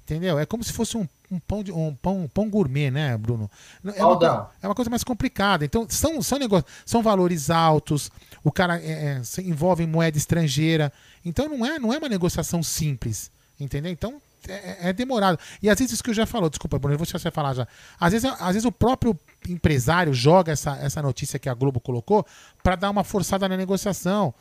[0.04, 0.38] Entendeu?
[0.38, 3.50] É como se fosse um, um pão de um pão, um pão gourmet, né, Bruno?
[3.94, 5.64] É uma, coisa, é uma coisa mais complicada.
[5.64, 8.10] Então, são, são negócios, são valores altos,
[8.42, 10.92] o cara é, é, se envolve em moeda estrangeira.
[11.24, 13.30] Então não é, não é uma negociação simples.
[13.58, 13.92] Entendeu?
[13.92, 15.38] Então, é, é, demorado.
[15.62, 17.68] E às vezes isso que eu já falou, desculpa, Bruno, vou deixar você falar já.
[17.98, 22.26] Às vezes, às vezes o próprio empresário joga essa, essa notícia que a Globo colocou
[22.62, 24.34] para dar uma forçada na negociação.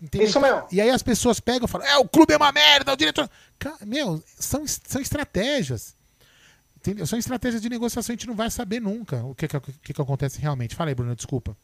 [0.00, 0.28] Entendeu?
[0.28, 0.64] Isso mesmo.
[0.70, 3.28] E aí as pessoas pegam e falam: é, o clube é uma merda, o diretor.
[3.84, 5.96] Meu, são, são estratégias.
[6.76, 7.06] Entendeu?
[7.06, 10.00] São estratégias de negociação, a gente não vai saber nunca o que, que, que, que
[10.00, 10.76] acontece realmente.
[10.76, 11.56] Fala aí, Bruno, desculpa.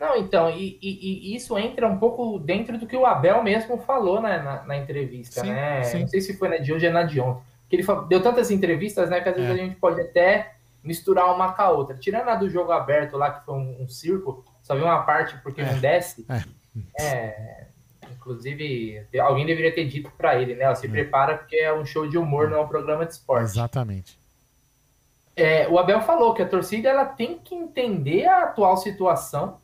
[0.00, 3.78] Não, então, e, e, e, isso entra um pouco dentro do que o Abel mesmo
[3.78, 5.82] falou né, na, na entrevista, sim, né?
[5.82, 6.00] Sim.
[6.00, 7.42] Não sei se foi na de hoje ou na de ontem.
[7.68, 9.54] Que ele falou, deu tantas entrevistas, né, que às vezes é.
[9.54, 10.52] a gente pode até
[10.84, 11.96] misturar uma com a outra.
[11.96, 15.36] Tirando a do jogo aberto lá, que foi um, um circo, só vi uma parte
[15.42, 15.64] porque é.
[15.64, 16.24] não desce.
[16.28, 17.04] É.
[17.04, 17.66] é.
[18.12, 20.64] inclusive, alguém deveria ter dito para ele, né?
[20.64, 20.90] Ela se é.
[20.90, 23.44] prepara porque é um show de humor, não é um programa de esporte.
[23.44, 24.16] Exatamente.
[25.34, 29.58] É, o Abel falou que a torcida ela tem que entender a atual situação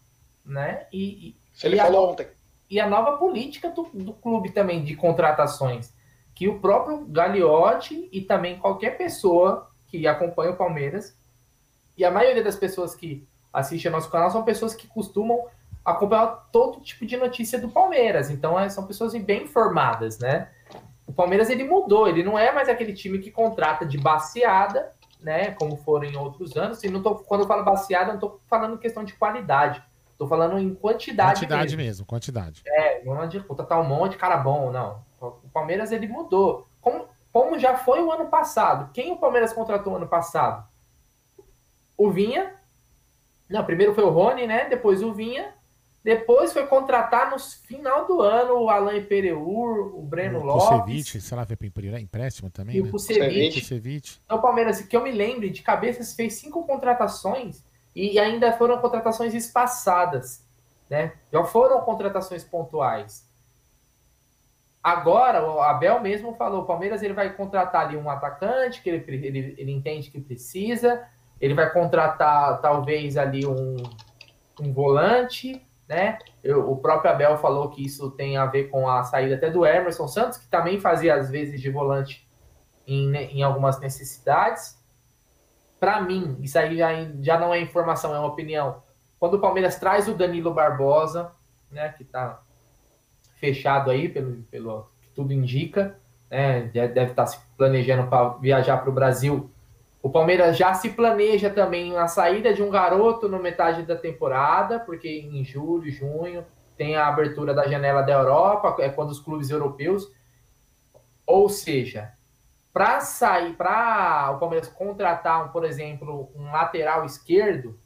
[0.45, 0.87] né?
[0.93, 2.27] E, e ele falou a, ontem.
[2.71, 5.93] E a nova política do, do clube também de contratações,
[6.35, 11.17] que o próprio Gagliotti e também qualquer pessoa que acompanha o Palmeiras,
[11.97, 15.47] e a maioria das pessoas que assistem ao nosso canal são pessoas que costumam
[15.85, 20.49] acompanhar todo tipo de notícia do Palmeiras, então é, são pessoas bem informadas, né?
[21.07, 25.51] O Palmeiras ele mudou, ele não é mais aquele time que contrata de baseada, né?
[25.53, 26.83] Como foram em outros anos.
[26.83, 29.83] E não tô, quando eu falo baseado, não estou falando questão de qualidade.
[30.15, 31.41] Estou falando em quantidade.
[31.41, 32.63] Quantidade mesmo, mesmo quantidade.
[32.65, 35.03] É, não adianta contratar um monte de cara bom, não.
[35.21, 36.69] O Palmeiras ele mudou.
[36.81, 38.93] Como, como já foi o ano passado.
[38.93, 40.65] Quem o Palmeiras contratou ano passado?
[41.99, 42.55] O Vinha.
[43.51, 44.69] Não, primeiro foi o Rony, né?
[44.69, 45.53] Depois o Vinha.
[46.05, 50.65] Depois foi contratar no final do ano o Alain Pereur, o Breno o Lopes.
[50.65, 51.57] O Kusevich, sei lá, foi
[52.01, 52.89] empréstimo também, e né?
[52.89, 54.21] o Kusevich.
[54.25, 58.79] Então o Palmeiras, que eu me lembre, de cabeça fez cinco contratações e ainda foram
[58.79, 60.45] contratações espaçadas,
[60.91, 61.13] né?
[61.33, 63.29] Já foram contratações pontuais.
[64.83, 69.27] Agora, o Abel mesmo falou, o Palmeiras ele vai contratar ali um atacante que ele,
[69.27, 71.09] ele, ele entende que precisa,
[71.41, 73.77] ele vai contratar talvez ali um,
[74.61, 76.19] um volante, né?
[76.43, 79.65] Eu, o próprio Abel falou que isso tem a ver com a saída até do
[79.65, 82.29] Emerson Santos, que também fazia às vezes de volante
[82.87, 84.79] em, em algumas necessidades.
[85.85, 86.89] Para mim, isso aí já,
[87.21, 88.83] já não é informação, é uma opinião.
[89.21, 91.31] Quando o Palmeiras traz o Danilo Barbosa,
[91.71, 92.41] né, que está
[93.37, 95.99] fechado aí, pelo, pelo que tudo indica,
[96.31, 99.51] né, deve estar tá se planejando para viajar para o Brasil
[100.05, 104.79] o Palmeiras já se planeja também a saída de um garoto no metade da temporada,
[104.79, 106.45] porque em julho, junho
[106.77, 110.13] tem a abertura da janela da Europa, é quando os clubes europeus.
[111.27, 112.13] Ou seja,
[112.75, 117.79] para sair, para o Palmeiras contratar, um, por exemplo, um lateral esquerdo,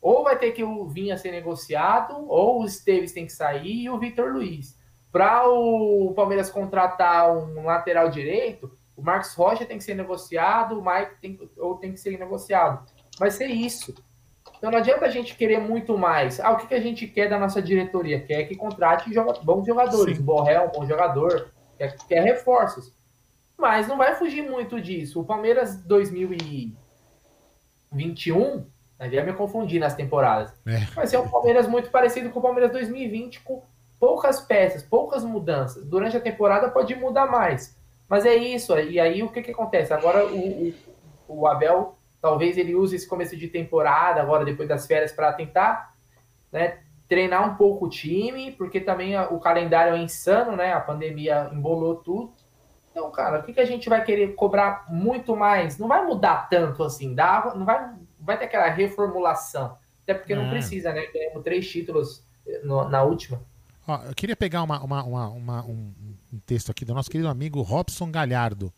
[0.00, 3.90] ou vai ter que o Vinha ser negociado, ou o Esteves tem que sair e
[3.90, 4.78] o Vitor Luiz.
[5.10, 10.84] Para o Palmeiras contratar um lateral direito, o Marcos Rocha tem que ser negociado, o
[10.84, 12.88] Mike tem, ou tem que ser negociado.
[13.18, 13.92] Vai ser isso.
[14.56, 16.38] Então não adianta a gente querer muito mais.
[16.38, 18.20] Ah, o que, que a gente quer da nossa diretoria?
[18.20, 20.16] Quer que contrate joga bons jogadores.
[20.16, 20.22] Sim.
[20.22, 23.01] Borré é um bom jogador, quer, quer reforços.
[23.62, 25.20] Mas não vai fugir muito disso.
[25.20, 28.66] O Palmeiras 2021,
[29.08, 30.52] já me confundi nas temporadas.
[30.66, 30.78] É.
[30.96, 33.62] Vai ser um Palmeiras muito parecido com o Palmeiras 2020, com
[34.00, 35.86] poucas peças, poucas mudanças.
[35.86, 37.78] Durante a temporada pode mudar mais.
[38.08, 39.94] Mas é isso, e aí o que, que acontece?
[39.94, 40.74] Agora o, o,
[41.28, 45.94] o Abel, talvez ele use esse começo de temporada, agora depois das férias, para tentar
[46.50, 50.72] né, treinar um pouco o time, porque também o calendário é insano, né?
[50.72, 52.41] A pandemia embolou tudo.
[52.92, 55.78] Então, cara, o que, que a gente vai querer cobrar muito mais?
[55.78, 59.78] Não vai mudar tanto assim, dá, não vai, vai ter aquela reformulação.
[60.02, 60.50] Até porque não é.
[60.50, 61.06] precisa, né?
[61.06, 62.22] Ganhamos três títulos
[62.62, 63.40] no, na última.
[63.86, 65.92] Ó, eu queria pegar uma, uma, uma, uma um,
[66.32, 68.70] um, texto aqui do nosso querido amigo Robson Galhardo.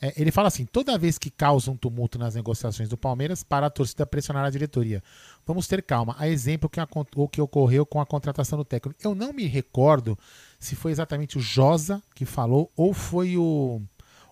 [0.00, 3.66] É, ele fala assim: toda vez que causa um tumulto nas negociações do Palmeiras, para
[3.66, 5.02] a torcida pressionar a diretoria.
[5.46, 6.16] Vamos ter calma.
[6.18, 8.98] A exemplo que, a, o que ocorreu com a contratação do técnico.
[9.04, 10.18] Eu não me recordo
[10.60, 13.80] se foi exatamente o Josa que falou ou foi o,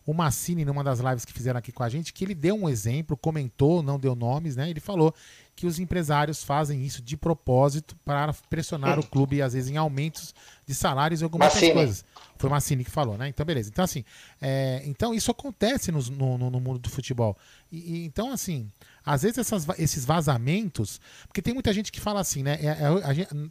[0.06, 2.68] o Massini, numa das lives que fizeram aqui com a gente, que ele deu um
[2.68, 4.68] exemplo, comentou, não deu nomes, né?
[4.68, 5.14] Ele falou
[5.56, 10.34] que os empresários fazem isso de propósito para pressionar o clube, às vezes, em aumentos
[10.66, 12.04] de salários e algumas outras coisas.
[12.36, 13.28] Foi o Massini que falou, né?
[13.28, 13.68] Então, beleza.
[13.68, 14.04] Então, assim,
[14.40, 17.36] é, então isso acontece no, no, no, mundo do futebol.
[17.72, 18.70] E, e, então, assim,
[19.08, 22.58] às vezes essas, esses vazamentos, porque tem muita gente que fala assim, né?
[22.60, 22.88] É, é,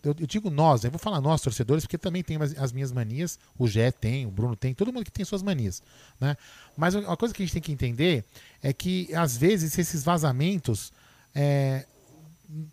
[0.03, 2.91] eu, eu, digo nós, eu vou falar nós, torcedores, porque também tem as, as, minhas
[2.91, 5.81] manias, o Gé tem, o Bruno tem, todo mundo que tem suas manias,
[6.19, 6.35] né?
[6.75, 8.23] Mas uma coisa que a gente tem que entender
[8.61, 10.91] é que, às vezes, esses vazamentos.
[11.33, 11.85] É,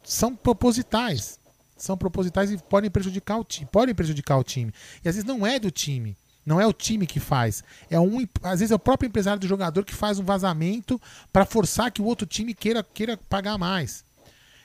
[0.03, 1.39] são propositais.
[1.77, 3.69] São propositais e podem prejudicar o time.
[3.71, 4.73] Podem prejudicar o time.
[5.05, 6.17] E às vezes não é do time.
[6.45, 7.65] Não é o time que faz.
[7.91, 11.01] É um, às vezes é o próprio empresário do jogador que faz um vazamento
[11.33, 14.05] para forçar que o outro time queira, queira pagar mais.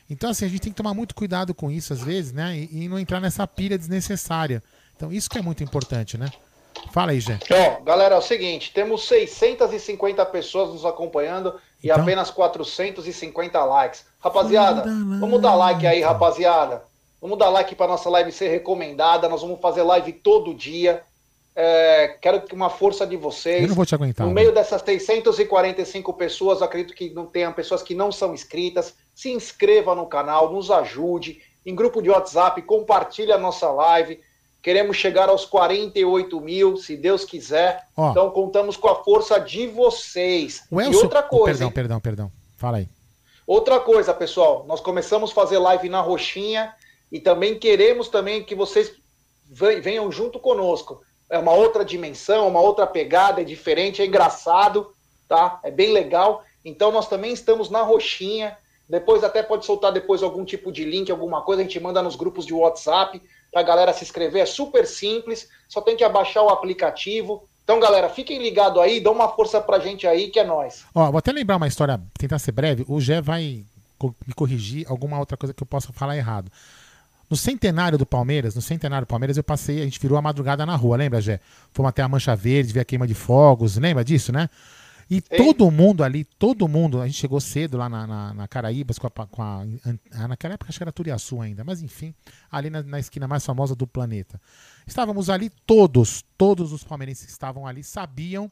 [0.10, 2.58] Então, assim, a gente tem que tomar muito cuidado com isso, às vezes, né?
[2.58, 4.62] E, e não entrar nessa pilha desnecessária.
[4.96, 6.30] Então, isso que é muito importante, né?
[6.92, 7.40] Fala aí, Jé.
[7.52, 12.02] Ó, galera, é o seguinte: temos 650 pessoas nos acompanhando e então...
[12.02, 14.06] apenas 450 likes.
[14.20, 14.84] Rapaziada,
[15.20, 16.84] vamos dar like aí, rapaziada.
[17.22, 19.28] Vamos dar like para nossa live ser recomendada.
[19.28, 21.04] Nós vamos fazer live todo dia.
[21.62, 23.64] É, quero uma força de vocês.
[23.64, 24.26] Eu não vou te aguentar.
[24.26, 28.96] No meio dessas 645 pessoas, acredito que não tenham pessoas que não são inscritas.
[29.14, 31.42] Se inscreva no canal, nos ajude.
[31.66, 34.22] Em grupo de WhatsApp, compartilhe a nossa live.
[34.62, 37.84] Queremos chegar aos 48 mil, se Deus quiser.
[37.98, 40.64] Ó, então contamos com a força de vocês.
[40.72, 41.58] e outra coisa.
[41.58, 42.32] Perdão, perdão, perdão.
[42.56, 42.88] Fala aí.
[43.46, 46.74] Outra coisa, pessoal, nós começamos a fazer live na roxinha
[47.12, 48.94] e também queremos também que vocês
[49.82, 51.02] venham junto conosco.
[51.30, 54.92] É uma outra dimensão, uma outra pegada, é diferente, é engraçado,
[55.28, 55.60] tá?
[55.64, 56.44] É bem legal.
[56.66, 58.58] Então nós também estamos na roxinha.
[58.90, 62.16] Depois até pode soltar depois algum tipo de link, alguma coisa, a gente manda nos
[62.16, 64.42] grupos de WhatsApp para a galera se inscrever.
[64.42, 69.14] É super simples, só tem que abaixar o aplicativo, Então, galera, fiquem ligados aí, dão
[69.14, 70.86] uma força pra gente aí, que é nós.
[70.96, 72.84] Ó, vou até lembrar uma história, tentar ser breve.
[72.88, 73.64] O Gé vai
[74.26, 76.52] me corrigir alguma outra coisa que eu possa falar errado.
[77.30, 80.66] No centenário do Palmeiras, no centenário do Palmeiras, eu passei, a gente virou a madrugada
[80.66, 81.40] na rua, lembra, Gé?
[81.72, 84.50] Fomos até a Mancha Verde, ver a queima de fogos, lembra disso, né?
[85.10, 89.00] E todo mundo ali, todo mundo, a gente chegou cedo lá na, na, na Caraíbas
[89.00, 89.64] com a, com a,
[90.14, 92.14] a, Naquela época acho que era Turiaçu ainda, mas enfim,
[92.52, 94.40] ali na, na, esquina mais famosa do planeta.
[94.86, 98.52] Estávamos ali todos, todos os palmeirenses que estavam ali sabiam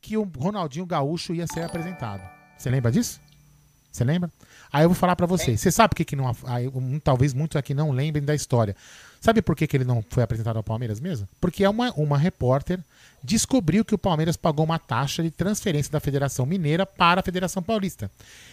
[0.00, 2.22] que o Ronaldinho Gaúcho ia ser apresentado.
[2.56, 3.20] Você lembra disso?
[3.90, 4.30] Você lembra?
[4.72, 5.60] Aí eu vou falar para vocês.
[5.60, 6.34] Você sabe por que, que não.
[6.44, 6.70] Aí,
[7.02, 8.76] talvez muitos aqui não lembrem da história.
[9.20, 11.28] Sabe por que, que ele não foi apresentado ao Palmeiras mesmo?
[11.40, 12.80] Porque é uma, uma repórter
[13.22, 17.62] descobriu que o Palmeiras pagou uma taxa de transferência da Federação Mineira para a Federação
[17.62, 18.10] Paulista.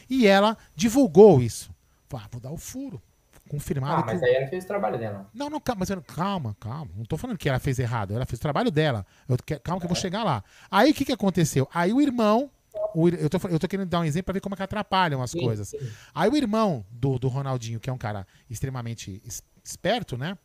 [0.09, 1.69] E ela divulgou isso.
[2.11, 3.01] Ah, vou dar o furo.
[3.49, 4.01] Confirmado.
[4.01, 4.25] Ah, mas que...
[4.25, 5.27] aí ela fez o trabalho dela.
[5.33, 6.01] Não, não, calma, mas eu...
[6.01, 6.89] calma, calma.
[6.95, 8.15] Não tô falando que ela fez errado.
[8.15, 9.05] Ela fez o trabalho dela.
[9.27, 9.37] Eu...
[9.61, 10.43] Calma que eu vou chegar lá.
[10.71, 11.67] Aí o que, que aconteceu?
[11.73, 12.49] Aí o irmão.
[12.93, 13.09] O...
[13.09, 15.31] Eu, tô, eu tô querendo dar um exemplo para ver como é que atrapalham as
[15.31, 15.69] sim, coisas.
[15.69, 15.79] Sim.
[16.13, 19.21] Aí o irmão do, do Ronaldinho, que é um cara extremamente
[19.63, 20.37] esperto, né?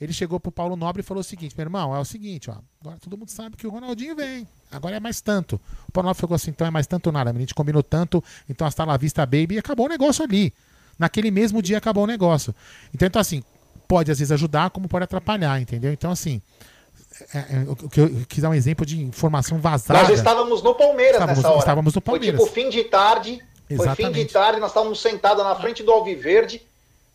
[0.00, 2.58] Ele chegou pro Paulo Nobre e falou o seguinte: meu irmão, é o seguinte, ó.
[2.80, 4.46] Agora todo mundo sabe que o Ronaldinho vem.
[4.70, 5.60] Agora é mais tanto.
[5.88, 7.30] O Paulo Nobre falou assim: então é mais tanto nada.
[7.30, 10.52] A gente combinou tanto, então hasta lá vista, baby, e acabou o negócio ali.
[10.98, 12.54] Naquele mesmo dia acabou o negócio.
[12.94, 13.42] Então, então assim,
[13.88, 15.92] pode às vezes ajudar, como pode atrapalhar, entendeu?
[15.92, 16.42] Então, assim.
[17.34, 20.00] É, é, eu, eu, quis dar um exemplo de informação vazada.
[20.02, 21.58] Nós estávamos no Palmeiras estávamos, nessa hora.
[21.58, 22.36] Estávamos no Palmeiras.
[22.36, 23.42] Foi tipo fim de tarde.
[23.68, 24.02] Exatamente.
[24.02, 26.62] Foi fim de tarde, nós estávamos sentados na frente do Alviverde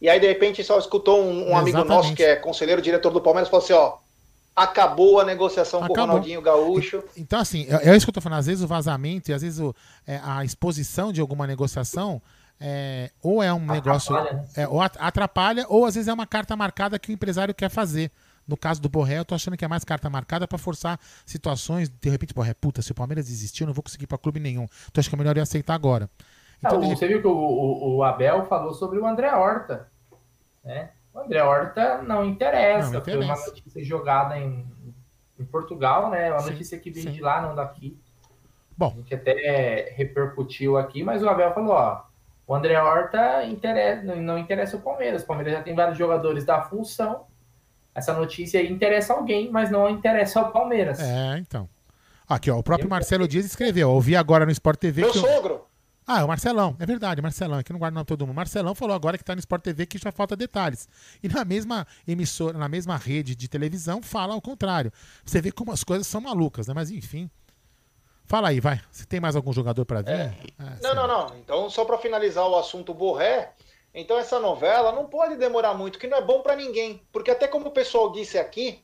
[0.02, 3.22] e aí, de repente, só escutou um, um amigo nosso, que é conselheiro diretor do
[3.22, 3.98] Palmeiras, falou assim: ó,
[4.56, 5.96] acabou a negociação acabou.
[5.96, 7.04] com o Ronaldinho Gaúcho.
[7.16, 8.40] Então, assim, é, é, isso que eu tô falando.
[8.40, 9.76] Às vezes o vazamento e às vezes o,
[10.08, 12.20] é, a exposição de alguma negociação
[12.60, 14.14] é, ou é um atrapalha, negócio.
[14.16, 14.46] Né?
[14.58, 18.10] É, ou atrapalha, ou às vezes é uma carta marcada que o empresário quer fazer.
[18.52, 21.88] No caso do Borré, eu tô achando que é mais carta marcada para forçar situações.
[21.88, 24.68] De repente, Borré, puta, se o Palmeiras desistir, eu não vou conseguir para clube nenhum.
[24.90, 26.10] Então acho que é melhor eu aceitar agora.
[26.60, 29.90] Então, não, você viu que o, o, o, Abel falou sobre o André Horta.
[30.64, 30.90] Né?
[31.14, 32.92] O André Horta não interessa.
[32.92, 33.26] Não interessa.
[33.26, 34.66] Foi uma notícia jogada em,
[35.40, 36.30] em Portugal, né?
[36.30, 37.12] Uma sim, notícia que vem sim.
[37.12, 37.98] de lá, não daqui.
[38.78, 38.92] Bom.
[38.94, 42.04] A gente até repercutiu aqui, mas o Abel falou, ó.
[42.46, 45.24] O André Horta interessa, não interessa o Palmeiras.
[45.24, 47.31] O Palmeiras já tem vários jogadores da função.
[47.94, 51.00] Essa notícia interessa alguém, mas não interessa ao Palmeiras.
[51.00, 51.68] É, então.
[52.28, 53.92] Aqui, ó, o próprio Marcelo Dias escreveu.
[53.92, 55.02] Ouvi agora no Sport TV.
[55.02, 55.68] Meu que sogro!
[56.08, 58.36] Ah, é o Marcelão, é verdade, Marcelão, é que não guarda nome todo mundo.
[58.36, 60.90] Marcelão falou agora que tá no Sport TV que já falta detalhes.
[61.22, 64.92] E na mesma emissora, na mesma rede de televisão, fala ao contrário.
[65.24, 66.74] Você vê como as coisas são malucas, né?
[66.74, 67.30] Mas enfim.
[68.26, 68.82] Fala aí, vai.
[68.92, 70.12] Você tem mais algum jogador para vir?
[70.12, 70.34] É.
[70.58, 71.38] Ah, não, não, não.
[71.38, 73.54] Então, só para finalizar o assunto Borré,
[73.94, 77.02] então essa novela não pode demorar muito, que não é bom para ninguém.
[77.12, 78.84] Porque até como o pessoal disse aqui,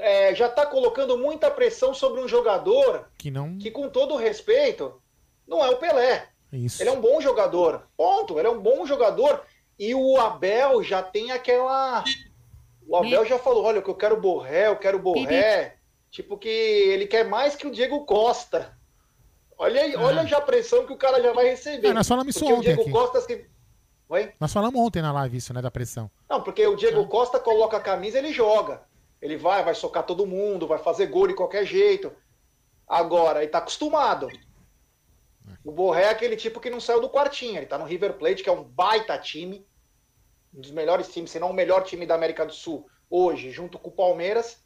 [0.00, 3.58] é, já está colocando muita pressão sobre um jogador que, não...
[3.58, 5.00] que com todo respeito,
[5.46, 6.28] não é o Pelé.
[6.52, 6.82] Isso.
[6.82, 7.86] Ele é um bom jogador.
[7.96, 8.38] Ponto.
[8.38, 9.42] Ele é um bom jogador.
[9.78, 12.04] E o Abel já tem aquela.
[12.86, 15.76] O Abel já falou: olha, que eu quero Borré, eu quero Borré.
[16.10, 18.78] Tipo que ele quer mais que o Diego Costa.
[19.58, 21.88] Olha, aí, olha já a pressão que o cara já vai receber.
[21.88, 22.58] É, nós falamos isso ontem.
[22.58, 22.90] O Diego aqui.
[22.90, 23.22] Costa.
[23.22, 23.46] Que...
[24.08, 24.32] Oi?
[24.38, 25.62] Nós falamos ontem na live isso, né?
[25.62, 26.10] Da pressão.
[26.28, 27.06] Não, porque o Diego.
[27.06, 28.82] Costa coloca a camisa ele joga.
[29.20, 32.12] Ele vai, vai socar todo mundo, vai fazer gol de qualquer jeito.
[32.86, 34.28] Agora, ele tá acostumado.
[35.64, 37.56] O Borré é aquele tipo que não saiu do quartinho.
[37.56, 39.66] Ele tá no River Plate, que é um baita time.
[40.54, 43.78] Um dos melhores times, se não o melhor time da América do Sul hoje, junto
[43.78, 44.62] com o Palmeiras.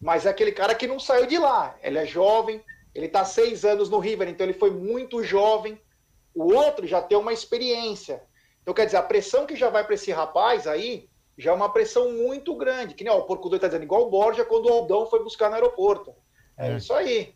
[0.00, 1.76] Mas é aquele cara que não saiu de lá.
[1.82, 5.80] Ele é jovem, ele tá seis anos no River, então ele foi muito jovem.
[6.34, 8.22] O outro já tem uma experiência.
[8.62, 11.72] Então, quer dizer, a pressão que já vai para esse rapaz aí já é uma
[11.72, 12.94] pressão muito grande.
[12.94, 15.22] Que nem ó, o Porco Doido tá dizendo, igual o Borja quando o Aldão foi
[15.22, 16.14] buscar no aeroporto.
[16.56, 16.76] É, é.
[16.76, 17.34] isso aí.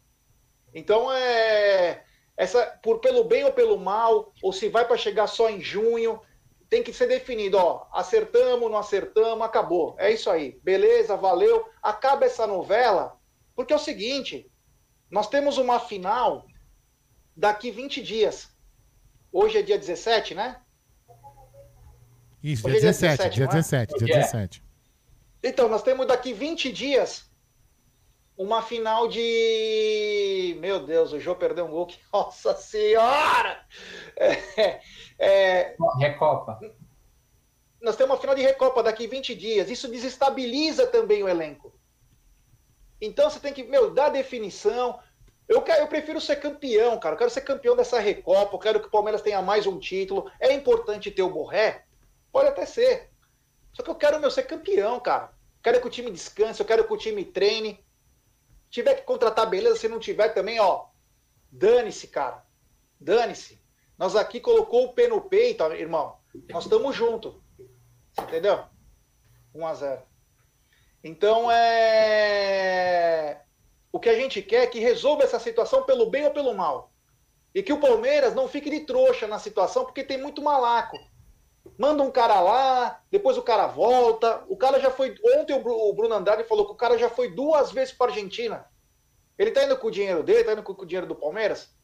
[0.75, 2.05] Então, é
[2.37, 6.21] essa por pelo bem ou pelo mal, ou se vai para chegar só em junho,
[6.69, 9.95] tem que ser definido, ó, acertamos, não acertamos, acabou.
[9.99, 10.59] É isso aí.
[10.63, 11.65] Beleza, valeu.
[11.83, 13.17] Acaba essa novela,
[13.55, 14.51] porque é o seguinte,
[15.11, 16.47] nós temos uma final
[17.37, 18.53] daqui 20 dias.
[19.33, 20.61] Hoje é dia 17, né?
[22.45, 24.63] Isso, dia 17, é dia 17, dia 17.
[25.43, 27.25] Então, nós temos daqui 20 dias
[28.37, 30.55] uma final de.
[30.61, 31.87] Meu Deus, o Jô perdeu um gol.
[31.87, 31.99] Que...
[32.13, 33.65] Nossa Senhora!
[34.17, 34.81] É,
[35.19, 35.77] é...
[35.99, 36.61] Recopa.
[37.81, 39.71] Nós temos uma final de Recopa daqui 20 dias.
[39.71, 41.73] Isso desestabiliza também o elenco.
[43.01, 44.99] Então você tem que, meu, dar definição.
[45.49, 47.15] Eu, quero, eu prefiro ser campeão, cara.
[47.15, 48.55] Eu quero ser campeão dessa Recopa.
[48.55, 50.31] Eu quero que o Palmeiras tenha mais um título.
[50.39, 51.85] É importante ter o Borré?
[52.35, 53.13] Pode até ser.
[53.73, 55.33] Só que eu quero, meu, ser campeão, cara.
[55.63, 57.79] Quero que o time descanse, eu quero que o time treine.
[58.69, 59.77] Tiver que contratar, beleza.
[59.77, 60.87] Se não tiver também, ó,
[61.49, 62.45] dane-se, cara.
[62.99, 63.63] Dane-se.
[63.97, 66.19] Nós aqui colocou o pé no peito, irmão.
[66.51, 67.37] Nós estamos juntos.
[68.21, 68.65] Entendeu?
[69.55, 70.03] 1 a 0
[71.05, 73.43] Então, é...
[73.93, 76.93] o que a gente quer é que resolva essa situação pelo bem ou pelo mal.
[77.55, 80.99] E que o Palmeiras não fique de trouxa na situação, porque tem muito malaco.
[81.79, 84.45] Manda um cara lá, depois o cara volta.
[84.49, 85.15] O cara já foi.
[85.37, 88.67] Ontem o Bruno Andrade falou que o cara já foi duas vezes para Argentina.
[89.39, 91.75] Ele tá indo com o dinheiro dele, tá indo com o dinheiro do Palmeiras.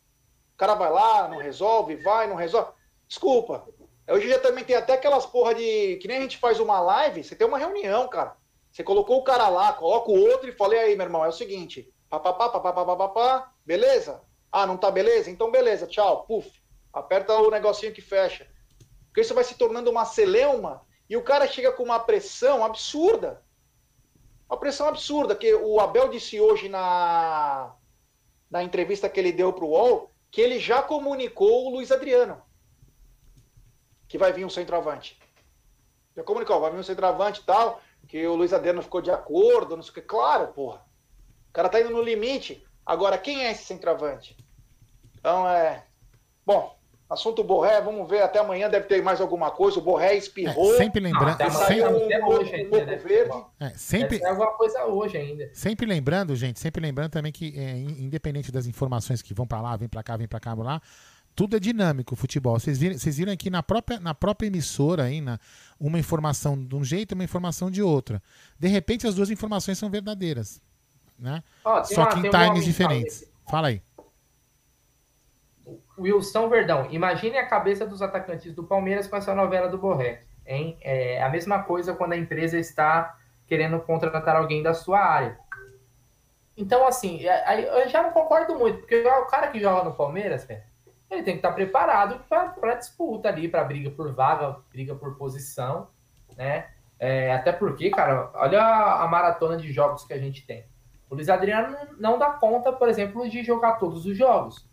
[0.55, 2.72] O cara vai lá, não resolve, vai, não resolve.
[3.09, 3.66] Desculpa.
[4.09, 5.97] Hoje já também tem até aquelas porra de.
[5.97, 8.37] Que nem a gente faz uma live, você tem uma reunião, cara.
[8.70, 11.33] Você colocou o cara lá, coloca o outro e falei aí, meu irmão, é o
[11.33, 11.93] seguinte.
[12.09, 14.22] Papapá, papapá, papapá, beleza?
[14.53, 15.31] Ah, não tá beleza?
[15.31, 16.24] Então beleza, tchau.
[16.24, 16.49] Puf.
[16.93, 18.49] Aperta o negocinho que fecha.
[19.11, 23.42] Porque isso vai se tornando uma celeuma e o cara chega com uma pressão absurda.
[24.48, 27.74] Uma pressão absurda, que o Abel disse hoje na,
[28.50, 32.40] na entrevista que ele deu para o UOL que ele já comunicou o Luiz Adriano
[34.11, 35.16] que vai vir um centroavante.
[36.16, 39.76] Já comunicou, vai vir um centroavante e tal, que o Luiz Adriano ficou de acordo,
[39.76, 40.02] não sei o que.
[40.02, 40.84] Claro, porra.
[41.48, 42.66] O cara tá indo no limite.
[42.84, 44.36] Agora, quem é esse centroavante?
[45.16, 45.86] Então, é.
[46.44, 46.76] Bom,
[47.11, 49.80] Assunto Borré, vamos ver, até amanhã deve ter mais alguma coisa.
[49.80, 50.74] O Borré espirrou.
[50.74, 51.40] É, sempre lembrando.
[51.40, 52.96] Ah, sempre, um, até hoje ainda, um né?
[52.96, 53.44] verde.
[53.58, 55.50] É, sempre, alguma coisa hoje ainda.
[55.52, 59.76] Sempre lembrando, gente, sempre lembrando também que, é, independente das informações que vão para lá,
[59.76, 60.80] vem para cá, vem para cá, lá,
[61.34, 62.61] tudo é dinâmico o futebol.
[62.61, 65.36] Vocês viram, vocês viram aqui na própria, na própria emissora, aí, na,
[65.80, 68.22] uma informação de um jeito e uma informação de outra.
[68.56, 70.62] De repente, as duas informações são verdadeiras.
[71.18, 71.42] Né?
[71.84, 73.24] Só uma, que em times diferentes.
[73.50, 73.82] Fala aí.
[76.01, 80.22] Wilson Verdão, imagine a cabeça dos atacantes do Palmeiras com essa novela do Borré.
[80.46, 80.78] Hein?
[80.80, 85.38] É a mesma coisa quando a empresa está querendo contratar alguém da sua área.
[86.57, 90.46] Então, assim, é, eu já não concordo muito, porque o cara que joga no Palmeiras,
[91.11, 95.88] ele tem que estar preparado para disputa ali, para briga por vaga, briga por posição,
[96.36, 96.68] né?
[96.98, 100.66] É, até porque, cara, olha a maratona de jogos que a gente tem.
[101.09, 104.70] O Luiz Adriano não dá conta, por exemplo, de jogar todos os jogos.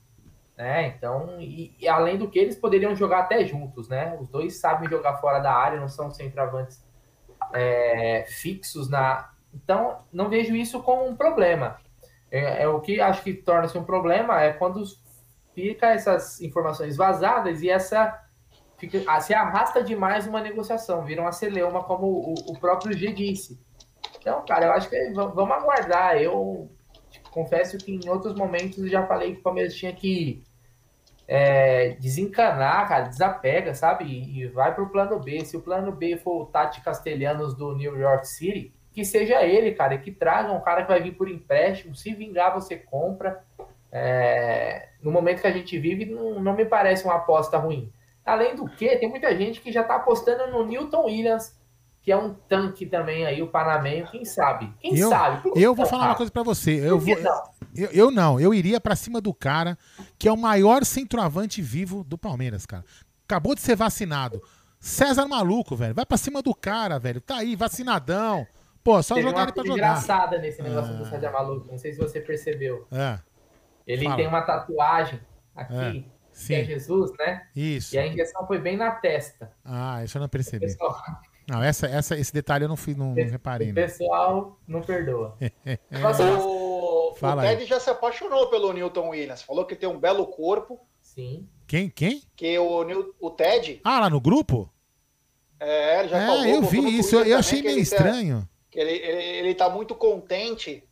[0.57, 0.87] Né?
[0.87, 4.17] Então, e, e, além do que, eles poderiam jogar até juntos, né?
[4.19, 6.83] Os dois sabem jogar fora da área, não são centroavantes
[7.53, 9.29] é, fixos na.
[9.53, 11.77] Então, não vejo isso como um problema.
[12.31, 14.83] É, é o que acho que torna-se um problema é quando
[15.53, 18.19] fica essas informações vazadas e essa
[18.77, 23.13] fica, ah, se arrasta demais uma negociação, vira uma celeuma, como o, o próprio G
[23.13, 23.59] disse.
[24.19, 26.17] Então, cara, eu acho que vamos aguardar.
[26.17, 26.69] Eu
[27.31, 30.43] confesso que em outros momentos já falei que o Palmeiras tinha que
[31.27, 34.05] é, desencanar, cara, desapega, sabe?
[34.05, 35.43] E, e vai pro plano B.
[35.43, 39.73] Se o plano B for o Tati Castelhanos do New York City, que seja ele,
[39.73, 41.95] cara, que traga um cara que vai vir por empréstimo.
[41.95, 43.43] Se vingar, você compra.
[43.91, 47.91] É, no momento que a gente vive, não, não me parece uma aposta ruim.
[48.25, 51.57] Além do que, tem muita gente que já tá apostando no Newton Williams,
[52.01, 54.73] que é um tanque também aí, o Panamenho, quem sabe?
[54.79, 55.51] Quem eu, sabe?
[55.55, 56.71] Eu vou falar uma coisa para você.
[56.71, 57.15] Eu vou,
[57.77, 59.77] eu, eu não, eu iria para cima do cara
[60.17, 62.83] que é o maior centroavante vivo do Palmeiras, cara.
[63.25, 64.41] Acabou de ser vacinado.
[64.79, 65.93] César maluco, velho.
[65.93, 67.19] Vai para cima do cara, velho.
[67.19, 68.47] Tá aí, vacinadão.
[68.83, 69.75] Pô, só Teve jogar ele pra jogar.
[69.75, 70.97] engraçada nesse negócio é...
[70.97, 71.67] do César maluco.
[71.69, 72.87] Não sei se você percebeu.
[72.91, 73.19] É.
[73.85, 74.15] Ele Fala.
[74.15, 75.19] tem uma tatuagem
[75.55, 76.05] aqui.
[76.05, 76.17] É.
[76.45, 77.47] Que é Jesus, né?
[77.55, 77.95] Isso.
[77.95, 79.51] E a injeção foi bem na testa.
[79.65, 80.67] Ah, isso eu não percebi.
[80.67, 80.95] Pessoal...
[81.49, 83.71] Não, essa, essa, esse detalhe eu não, fui, não, não reparei.
[83.71, 85.37] O pessoal não perdoa.
[87.07, 89.41] O, o Ted já se apaixonou pelo Newton Williams.
[89.41, 90.79] Falou que tem um belo corpo.
[91.01, 91.47] Sim.
[91.67, 91.89] Quem?
[91.89, 92.21] Quem?
[92.35, 93.81] Que o, o Ted.
[93.83, 94.71] Ah, lá no grupo?
[95.59, 96.45] É, ele já é, falou.
[96.45, 97.15] eu vi isso.
[97.17, 98.41] Eu achei meio estranho.
[98.41, 100.83] Tá, que ele, ele, ele tá muito contente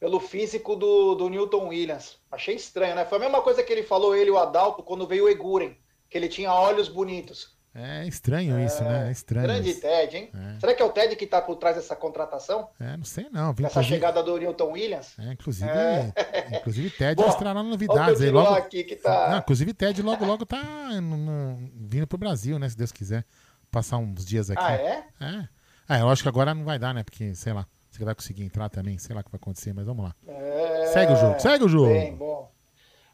[0.00, 2.18] pelo físico do, do Newton Williams.
[2.30, 3.04] Achei estranho, né?
[3.04, 5.76] Foi a mesma coisa que ele falou, ele e o Adalto, quando veio o Eguren.
[6.10, 7.53] Que ele tinha olhos bonitos.
[7.74, 9.08] É estranho é, isso, né?
[9.08, 9.46] É estranho.
[9.48, 9.80] Grande isso.
[9.80, 10.30] Ted, hein?
[10.32, 10.60] É.
[10.60, 12.68] Será que é o Ted que está por trás dessa contratação?
[12.78, 13.52] É, não sei não.
[13.64, 15.18] Essa chegada do Newton Williams?
[15.18, 16.12] É, inclusive, é.
[16.56, 18.54] inclusive Ted Bom, mostrará novidades aí logo.
[18.54, 19.30] Aqui que tá...
[19.30, 20.62] não, inclusive Ted logo logo tá
[21.00, 22.68] no, no, vindo pro Brasil, né?
[22.68, 23.24] Se Deus quiser
[23.72, 24.62] passar uns dias aqui.
[24.62, 25.04] Ah, é?
[25.20, 25.48] É.
[25.96, 27.02] É, eu acho que agora não vai dar, né?
[27.02, 29.72] Porque, sei lá, se ele vai conseguir entrar também, sei lá o que vai acontecer,
[29.74, 30.14] mas vamos lá.
[30.26, 30.86] É...
[30.92, 31.92] Segue o jogo, segue o jogo.
[31.92, 32.50] Bem, bom.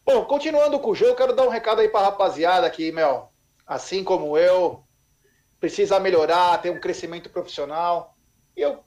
[0.04, 3.30] Bom, continuando com o jogo, eu quero dar um recado aí pra rapaziada aqui, Mel.
[3.71, 4.83] Assim como eu,
[5.61, 8.16] precisa melhorar, ter um crescimento profissional.
[8.57, 8.81] Eu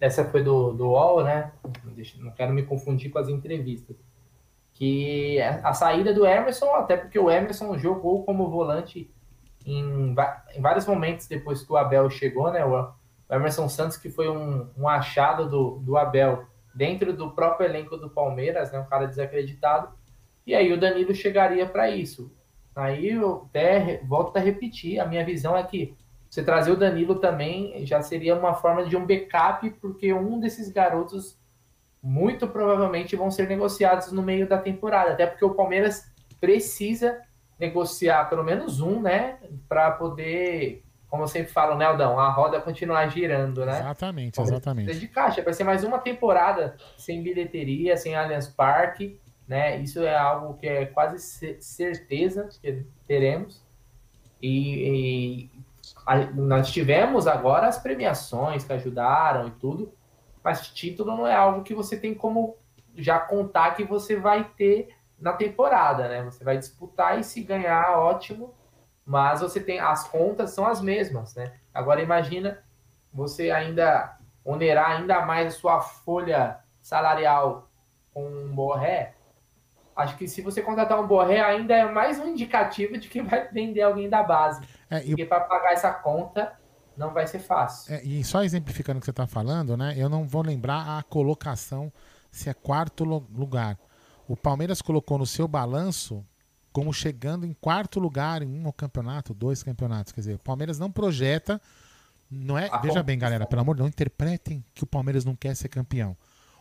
[0.00, 1.52] essa foi do, do UOL, né?
[2.18, 3.96] Não quero me confundir com as entrevistas.
[4.72, 9.10] Que a saída do Emerson, até porque o Emerson jogou como volante
[9.64, 10.14] em,
[10.54, 12.64] em vários momentos depois que o Abel chegou, né?
[12.64, 12.92] O
[13.30, 16.44] Emerson Santos, que foi um, um achado do, do Abel
[16.74, 18.80] dentro do próprio elenco do Palmeiras, né?
[18.80, 19.88] Um cara desacreditado
[20.46, 22.30] e aí o Danilo chegaria para isso.
[22.74, 25.94] Aí eu até volto a repetir, a minha visão é que
[26.28, 30.68] você trazer o Danilo também já seria uma forma de um backup, porque um desses
[30.68, 31.38] garotos
[32.02, 37.20] muito provavelmente vão ser negociados no meio da temporada, até porque o Palmeiras precisa
[37.58, 39.38] negociar pelo menos um, né,
[39.68, 43.78] para poder, como eu sempre falo, né, Aldão, a roda continuar girando, né?
[43.78, 44.98] Exatamente, exatamente.
[44.98, 49.78] De caixa, vai ser mais uma temporada sem bilheteria, sem Allianz Parque, né?
[49.78, 51.18] Isso é algo que é quase
[51.60, 53.62] certeza que teremos.
[54.40, 55.50] E, e
[56.06, 59.92] a, nós tivemos agora as premiações que ajudaram e tudo,
[60.42, 62.56] mas título não é algo que você tem como
[62.96, 66.22] já contar que você vai ter na temporada, né?
[66.24, 68.54] Você vai disputar e se ganhar, ótimo,
[69.04, 71.54] mas você tem as contas são as mesmas, né?
[71.72, 72.62] Agora imagina
[73.12, 77.68] você ainda onerar ainda mais a sua folha salarial
[78.12, 79.14] com um Borré,
[79.96, 83.48] Acho que se você contratar um Borré, ainda é mais um indicativo de que vai
[83.48, 84.60] vender alguém da base.
[84.90, 86.52] É, Porque para pagar essa conta
[86.96, 87.94] não vai ser fácil.
[87.94, 89.94] É, e só exemplificando o que você está falando, né?
[89.96, 91.92] Eu não vou lembrar a colocação
[92.30, 93.78] se é quarto lugar.
[94.26, 96.24] O Palmeiras colocou no seu balanço
[96.72, 100.12] como chegando em quarto lugar em um campeonato, dois campeonatos.
[100.12, 101.60] Quer dizer, o Palmeiras não projeta.
[102.28, 105.36] Não é, veja bem, galera, pelo amor de Deus, não interpretem que o Palmeiras não
[105.36, 106.16] quer ser campeão.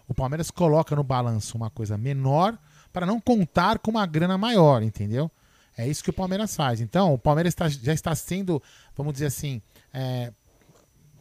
[0.07, 2.55] O Palmeiras coloca no balanço uma coisa menor
[2.93, 5.29] para não contar com uma grana maior, entendeu?
[5.75, 6.79] É isso que o Palmeiras faz.
[6.79, 8.61] Então, o Palmeiras está, já está sendo,
[8.95, 9.59] vamos dizer assim,
[9.91, 10.31] é,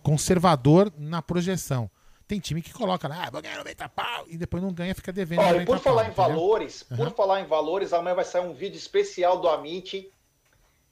[0.03, 1.91] conservador na projeção.
[2.29, 5.13] Tem time que coloca lá, ah, vou ganhar 90 pau, e depois não ganha, fica
[5.13, 5.41] devendo.
[5.41, 6.41] Olha, por falar pau, em entendeu?
[6.41, 6.97] valores, uhum.
[6.99, 10.13] por falar em valores, amanhã vai sair um vídeo especial do Amit,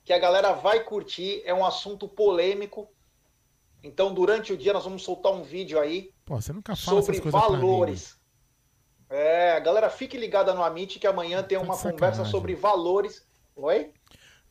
[0.05, 2.89] que a galera vai curtir, é um assunto polêmico.
[3.83, 7.21] Então, durante o dia, nós vamos soltar um vídeo aí Pô, você nunca fala sobre
[7.31, 8.20] valores.
[9.11, 13.27] É, galera, fique ligada no Amit que amanhã tem tá uma conversa sobre valores.
[13.57, 13.93] Oi?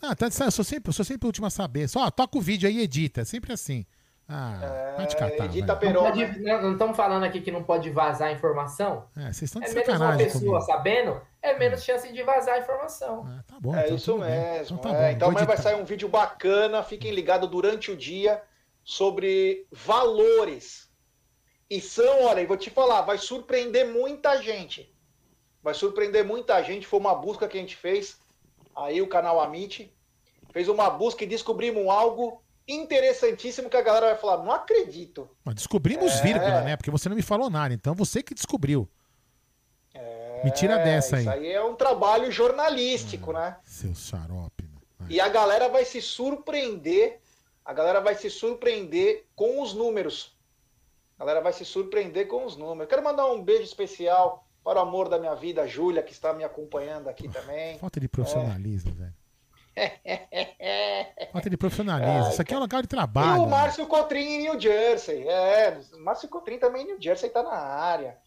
[0.02, 1.88] Ah, tá, eu sou sempre, eu sou sempre o último a saber.
[1.88, 3.86] Só toca o vídeo aí e edita, sempre assim.
[4.28, 5.46] Ah, é, vai te catar.
[5.46, 6.10] Edita perona.
[6.10, 9.06] Não, pode, não, não estamos falando aqui que não pode vazar informação.
[9.16, 10.62] É, vocês estão de é menos uma pessoa comigo.
[10.62, 13.26] sabendo, é menos chance de vazar a informação.
[13.28, 14.78] Ah, tá bom, é então isso mesmo.
[14.78, 16.84] Então, tá é, então amanhã vai sair um vídeo bacana.
[16.84, 18.42] Fiquem ligados durante o dia
[18.84, 20.89] sobre valores
[21.70, 24.92] e são, olha, vou te falar, vai surpreender muita gente.
[25.62, 26.88] Vai surpreender muita gente.
[26.88, 28.18] Foi uma busca que a gente fez.
[28.76, 29.94] Aí o canal Amit
[30.52, 35.30] fez uma busca e descobrimos algo interessantíssimo que a galera vai falar, não acredito.
[35.44, 36.22] Mas descobrimos é...
[36.24, 36.78] vírgula, né?
[36.78, 38.88] Porque você não me falou nada, então você que descobriu.
[39.94, 40.42] É...
[40.44, 41.24] Me tira dessa aí.
[41.24, 43.58] Isso aí é um trabalho jornalístico, ah, né?
[43.64, 44.64] Seu xarope.
[45.00, 45.08] Né?
[45.10, 47.20] E a galera vai se surpreender,
[47.66, 50.38] a galera vai se surpreender com os números.
[51.20, 52.90] A galera vai se surpreender com os números.
[52.90, 56.34] Quero mandar um beijo especial para o amor da minha vida, a Júlia, que está
[56.34, 57.78] me acompanhando aqui também.
[57.78, 58.96] Falta de profissionalismo, é.
[58.96, 59.20] velho.
[61.34, 62.30] Falta de profissionalismo.
[62.30, 63.42] Isso aqui é um lugar de trabalho.
[63.42, 65.28] E o Márcio Cotrim em New Jersey.
[65.28, 68.18] É, Márcio Cotrim também em New Jersey está na área.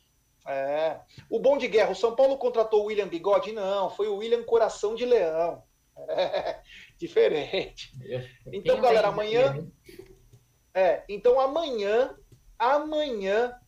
[0.47, 0.99] É.
[1.30, 3.53] O bom de guerra, o São Paulo contratou o William Bigode?
[3.53, 5.62] Não, foi o William Coração de Leão.
[6.09, 6.61] É,
[6.99, 7.90] diferente.
[8.47, 9.66] Então, galera, amanhã.
[10.74, 12.16] É, então amanhã
[12.63, 13.59] amanhã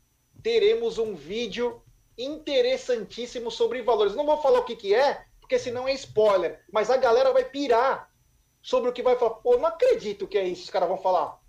[0.40, 1.82] teremos um vídeo
[2.16, 4.14] interessantíssimo sobre valores.
[4.14, 7.45] Não vou falar o que, que é, porque senão é spoiler, mas a galera vai
[7.45, 8.09] pirar
[8.62, 9.34] sobre o que vai falar.
[9.34, 11.40] Pô, não acredito que é isso, os caras vão falar.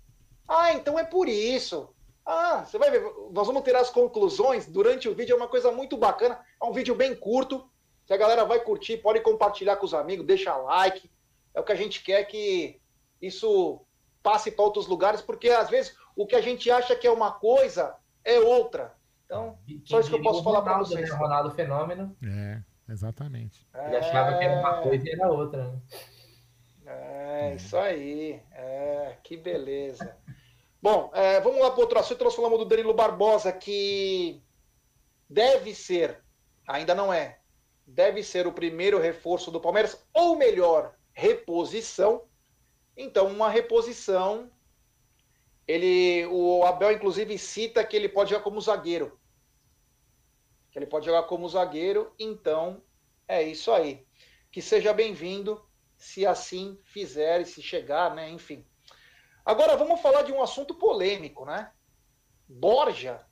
[0.48, 1.88] Ah, então é por isso.
[2.24, 5.70] Ah, você vai ver, nós vamos ter as conclusões durante o vídeo, é uma coisa
[5.70, 7.70] muito bacana, é um vídeo bem curto,
[8.04, 11.08] se a galera vai curtir, pode compartilhar com os amigos, deixa like,
[11.54, 12.80] é o que a gente quer que
[13.22, 13.80] isso
[14.20, 17.30] passe para outros lugares, porque às vezes o que a gente acha que é uma
[17.30, 17.94] coisa
[18.24, 18.94] é outra.
[19.26, 21.10] Então, só isso que eu posso falar para vocês.
[21.10, 21.16] Né?
[21.16, 22.16] Ronaldo Fenômeno.
[22.24, 23.66] É, exatamente.
[23.74, 25.64] Ele achava que era uma coisa e era outra.
[25.64, 25.80] Né?
[26.86, 28.40] É, isso aí.
[28.52, 30.16] É, que beleza.
[30.80, 32.24] Bom, é, vamos lá para outro assunto.
[32.24, 34.42] Nós falamos do Danilo Barbosa, que
[35.28, 36.22] deve ser,
[36.66, 37.40] ainda não é,
[37.84, 42.22] deve ser o primeiro reforço do Palmeiras, ou melhor, reposição.
[42.96, 44.50] Então, uma reposição.
[45.66, 49.18] Ele, o Abel, inclusive, cita que ele pode jogar como zagueiro.
[50.70, 52.12] Que ele pode jogar como zagueiro.
[52.18, 52.82] Então,
[53.26, 54.06] é isso aí.
[54.52, 55.64] Que seja bem-vindo,
[55.96, 58.30] se assim fizer e se chegar, né?
[58.30, 58.64] Enfim.
[59.44, 61.72] Agora vamos falar de um assunto polêmico, né?
[62.48, 63.26] Borja.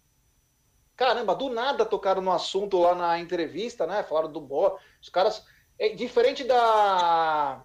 [0.96, 4.02] Caramba, do nada tocaram no assunto lá na entrevista, né?
[4.02, 4.76] Falaram do Borja.
[5.00, 5.44] Os caras.
[5.76, 7.64] É diferente da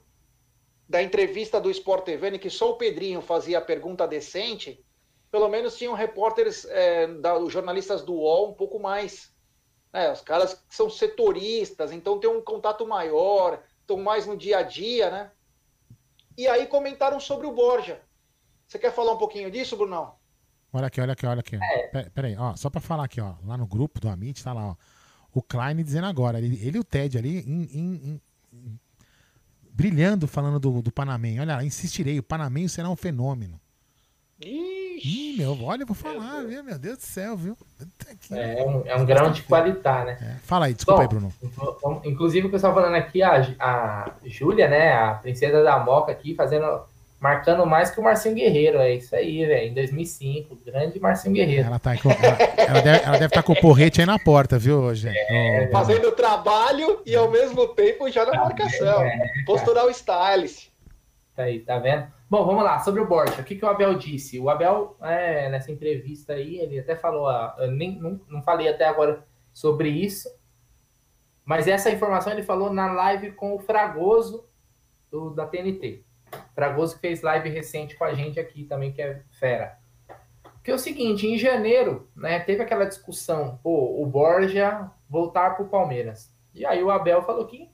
[0.90, 4.84] da entrevista do Sport TV, em que só o Pedrinho fazia a pergunta decente,
[5.30, 9.32] pelo menos tinham repórteres, é, da, os jornalistas do UOL um pouco mais.
[9.94, 14.60] Né, os caras que são setoristas, então tem um contato maior, estão mais no dia
[14.60, 15.32] a dia, né?
[16.36, 18.02] E aí comentaram sobre o Borja.
[18.68, 20.16] Você quer falar um pouquinho disso, Brunão?
[20.72, 21.56] Olha aqui, olha aqui, olha aqui.
[21.56, 22.10] É.
[22.10, 24.76] Peraí, ó, só para falar aqui, ó, lá no grupo do Amit, tá lá, ó,
[25.34, 28.22] o Klein dizendo agora, ele, ele e o Ted ali, em, em,
[28.54, 28.80] em,
[29.72, 31.40] brilhando, falando do, do Panamém.
[31.40, 33.60] Olha, insistirei, o Panamém será um fenômeno.
[34.40, 36.64] Ixi, Ih, meu, olha, eu vou falar, viu?
[36.64, 37.58] Meu Deus do céu, viu?
[38.32, 40.18] É, é um, é um grão de qualidade, né?
[40.22, 40.40] É.
[40.40, 42.02] Fala aí, desculpa Bom, aí, Bruno.
[42.04, 46.82] Inclusive, o pessoal falando aqui, a, a Júlia, né, a princesa da Moca aqui, fazendo
[47.20, 48.80] marcando mais que o Marcinho Guerreiro.
[48.80, 49.70] É isso aí, velho.
[49.70, 51.68] Em 2005, grande Marcinho Guerreiro.
[51.68, 54.94] Ela, tá com, ela, ela, deve, estar tá com o porrete aí na porta, viu,
[54.96, 55.18] gente?
[55.18, 59.02] É, oh, fazendo o trabalho e ao mesmo tempo já na tá marcação.
[59.02, 60.70] É, Postural stylist.
[61.36, 62.08] Tá aí, tá vendo?
[62.30, 63.42] Bom, vamos lá, sobre o Borja.
[63.42, 64.40] O que, que o Abel disse?
[64.40, 68.86] O Abel, é, nessa entrevista aí, ele até falou, eu nem, não, não falei até
[68.86, 70.30] agora sobre isso,
[71.46, 74.48] mas essa informação ele falou na live com o Fragoso
[75.10, 76.04] do, da TNT.
[76.54, 79.78] Fragoso que fez live recente com a gente aqui também, que é fera.
[80.64, 85.66] Que é o seguinte, em janeiro, né, teve aquela discussão, pô, o Borja voltar para
[85.66, 86.34] o Palmeiras.
[86.54, 87.70] E aí o Abel falou que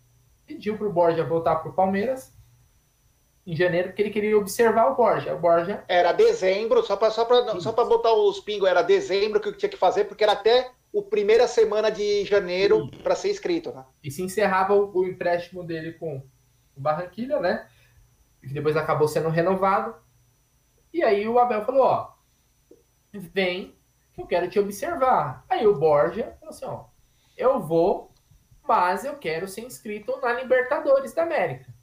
[0.45, 2.33] pediu para o Borja voltar para o Palmeiras
[3.45, 5.33] em janeiro, porque ele queria observar o Borja.
[5.33, 5.83] O Borja...
[5.87, 7.25] Era dezembro, só para só
[7.59, 11.47] só botar os pingos, era dezembro que tinha que fazer, porque era até o primeira
[11.47, 13.71] semana de janeiro para ser inscrito.
[13.71, 13.83] Né?
[14.03, 16.23] E se encerrava o, o empréstimo dele com
[16.75, 17.67] o Barranquilha, né?
[18.47, 19.95] Que depois acabou sendo renovado.
[20.93, 22.13] E aí o Abel falou, ó,
[23.11, 23.75] vem
[24.13, 25.45] que eu quero te observar.
[25.49, 26.85] Aí o Borja falou assim, ó,
[27.35, 28.11] eu vou,
[28.67, 31.73] mas eu quero ser inscrito na Libertadores da América.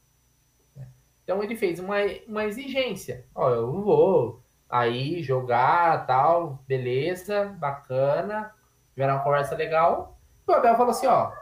[1.23, 1.97] Então ele fez uma,
[2.27, 8.53] uma exigência, ó, eu vou aí jogar, tal, beleza, bacana,
[8.95, 10.19] tiver uma conversa legal.
[10.47, 11.33] O Abel falou assim, ó,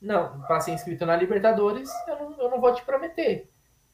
[0.00, 3.49] não, para ser inscrito na Libertadores, eu não, eu não vou te prometer.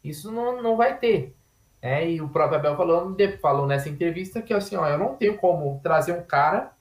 [0.09, 1.35] Isso não, não vai ter.
[1.81, 5.37] É, e o próprio Abel falou, falou nessa entrevista que assim, ó, eu não tenho
[5.37, 6.73] como trazer um cara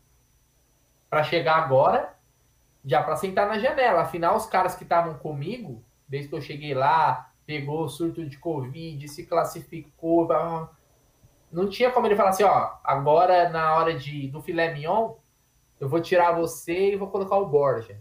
[1.09, 2.15] para chegar agora
[2.85, 4.01] já para sentar na janela.
[4.01, 9.07] Afinal, os caras que estavam comigo, desde que eu cheguei lá, pegou surto de Covid,
[9.07, 10.27] se classificou.
[11.51, 15.15] Não tinha como ele falar assim, ó, agora na hora de, do filé mignon,
[15.79, 17.99] eu vou tirar você e vou colocar o Borja.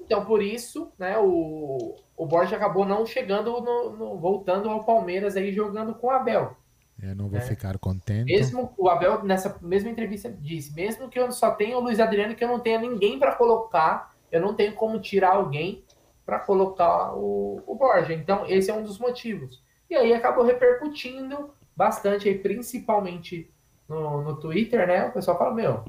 [0.00, 5.36] Então, por isso, né, o, o Borja acabou não chegando, no, no, voltando ao Palmeiras
[5.36, 6.56] aí jogando com o Abel.
[7.02, 7.44] Eu não vou né?
[7.44, 8.32] ficar contente.
[8.32, 12.36] Mesmo o Abel, nessa mesma entrevista, disse: mesmo que eu só tenha o Luiz Adriano,
[12.36, 15.82] que eu não tenha ninguém para colocar, eu não tenho como tirar alguém
[16.24, 18.14] para colocar o, o Borja.
[18.14, 19.60] Então, esse é um dos motivos.
[19.90, 23.50] E aí acabou repercutindo bastante, aí, principalmente
[23.88, 25.08] no, no Twitter, né?
[25.08, 25.84] O pessoal fala: Meu,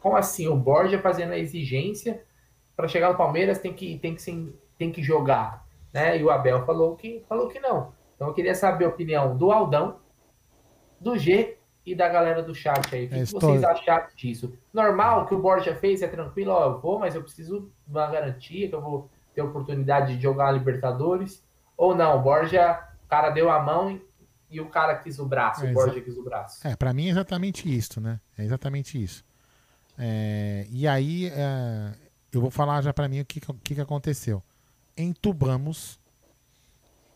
[0.00, 0.48] como assim?
[0.48, 2.24] O Borja fazendo a exigência
[2.74, 4.52] para chegar no Palmeiras tem que, tem que,
[4.82, 6.18] tem que jogar, né?
[6.18, 7.92] E o Abel falou que, falou que não.
[8.16, 10.00] Então eu queria saber a opinião do Aldão,
[11.00, 11.56] do G
[11.86, 13.06] e da galera do chat aí.
[13.06, 14.52] O que, é, que vocês acharam disso?
[14.72, 18.08] Normal, que o Borja fez, é tranquilo, ó, eu vou, mas eu preciso de uma
[18.08, 21.44] garantia que eu vou ter oportunidade de jogar a Libertadores.
[21.76, 24.00] Ou não, o Borja, o cara deu a mão
[24.50, 26.66] e o cara quis o braço, É, o Borja quis o braço.
[26.66, 28.20] É, pra mim é exatamente isso, né?
[28.36, 29.24] É exatamente isso.
[29.96, 31.92] É, e aí, é,
[32.32, 34.42] eu vou falar já pra mim o que, que que aconteceu.
[34.96, 35.98] Entubamos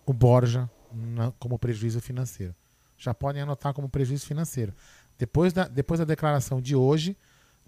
[0.04, 2.54] o Borja na- como prejuízo financeiro.
[2.98, 4.72] Já podem anotar como prejuízo financeiro.
[5.18, 7.16] Depois da, depois da declaração de hoje,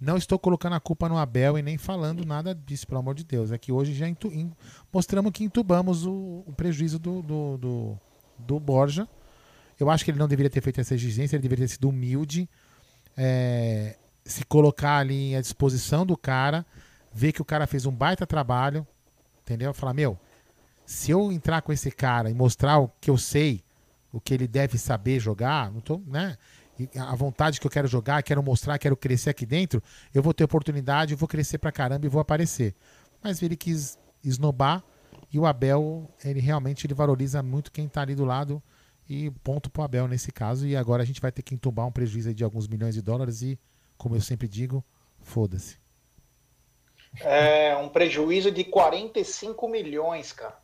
[0.00, 3.24] não estou colocando a culpa no Abel e nem falando nada disso, pelo amor de
[3.24, 3.50] Deus.
[3.52, 4.52] É que hoje já entu- em-
[4.92, 7.98] mostramos que entubamos o, o prejuízo do, do, do,
[8.38, 9.08] do Borja.
[9.78, 12.48] Eu acho que ele não deveria ter feito essa exigência, ele deveria ter sido humilde,
[13.16, 16.64] é, se colocar ali à disposição do cara,
[17.12, 18.86] ver que o cara fez um baita trabalho,
[19.48, 19.72] entendeu?
[19.72, 20.18] Falar, meu,
[20.84, 23.62] se eu entrar com esse cara e mostrar o que eu sei,
[24.12, 26.36] o que ele deve saber jogar, não tô, né?
[26.96, 29.82] A vontade que eu quero jogar, quero mostrar, quero crescer aqui dentro,
[30.14, 32.74] eu vou ter oportunidade, eu vou crescer pra caramba e vou aparecer.
[33.22, 34.84] Mas ele quis esnobar
[35.32, 38.62] e o Abel, ele realmente ele valoriza muito quem tá ali do lado
[39.08, 40.66] e ponto pro Abel nesse caso.
[40.66, 43.42] E agora a gente vai ter que entubar um prejuízo de alguns milhões de dólares
[43.42, 43.58] e,
[43.96, 44.84] como eu sempre digo,
[45.20, 45.87] foda-se.
[47.20, 50.58] É um prejuízo de 45 milhões, cara.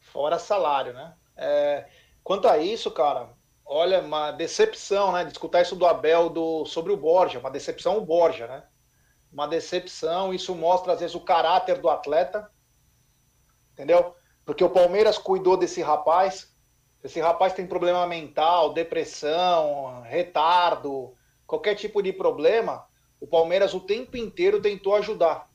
[0.00, 1.14] Fora salário, né?
[1.36, 1.86] É,
[2.22, 3.30] quanto a isso, cara,
[3.64, 5.24] olha, uma decepção, né?
[5.24, 8.64] De escutar isso do Abel do, sobre o Borja, uma decepção o Borja, né?
[9.32, 12.48] Uma decepção, isso mostra às vezes o caráter do atleta,
[13.72, 14.14] entendeu?
[14.44, 16.52] Porque o Palmeiras cuidou desse rapaz.
[17.02, 21.14] Esse rapaz tem problema mental, depressão, retardo,
[21.46, 22.86] qualquer tipo de problema.
[23.20, 25.50] O Palmeiras o tempo inteiro tentou ajudar.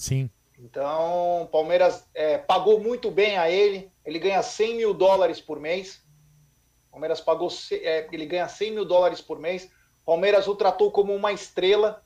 [0.00, 0.30] Sim.
[0.58, 3.92] Então, Palmeiras é, pagou muito bem a ele.
[4.02, 6.02] Ele ganha 100 mil dólares por mês.
[6.90, 9.70] Palmeiras pagou, é, ele ganha 100 mil dólares por mês.
[10.02, 12.02] Palmeiras o tratou como uma estrela.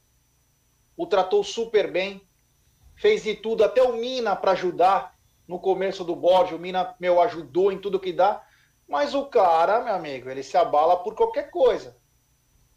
[0.96, 2.20] O tratou super bem.
[2.96, 5.16] Fez de tudo, até o Mina para ajudar
[5.46, 6.56] no começo do Borja.
[6.56, 8.44] O Mina, meu, ajudou em tudo que dá.
[8.88, 11.96] Mas o cara, meu amigo, ele se abala por qualquer coisa.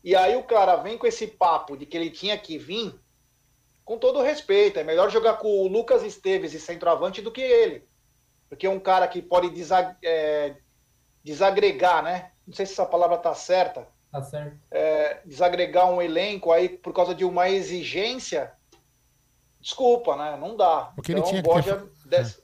[0.04, 2.94] E aí o cara vem com esse papo de que ele tinha que vir
[3.88, 7.88] com todo respeito, é melhor jogar com o Lucas Esteves e centroavante do que ele.
[8.50, 10.56] Porque é um cara que pode desa- é,
[11.24, 12.32] desagregar, né?
[12.46, 13.88] Não sei se essa palavra tá certa.
[14.12, 14.58] Tá certo.
[14.72, 18.52] é, desagregar um elenco aí por causa de uma exigência.
[19.62, 20.38] Desculpa, né?
[20.38, 20.92] Não dá.
[20.98, 22.42] O que ele então, tinha que ter Borja des-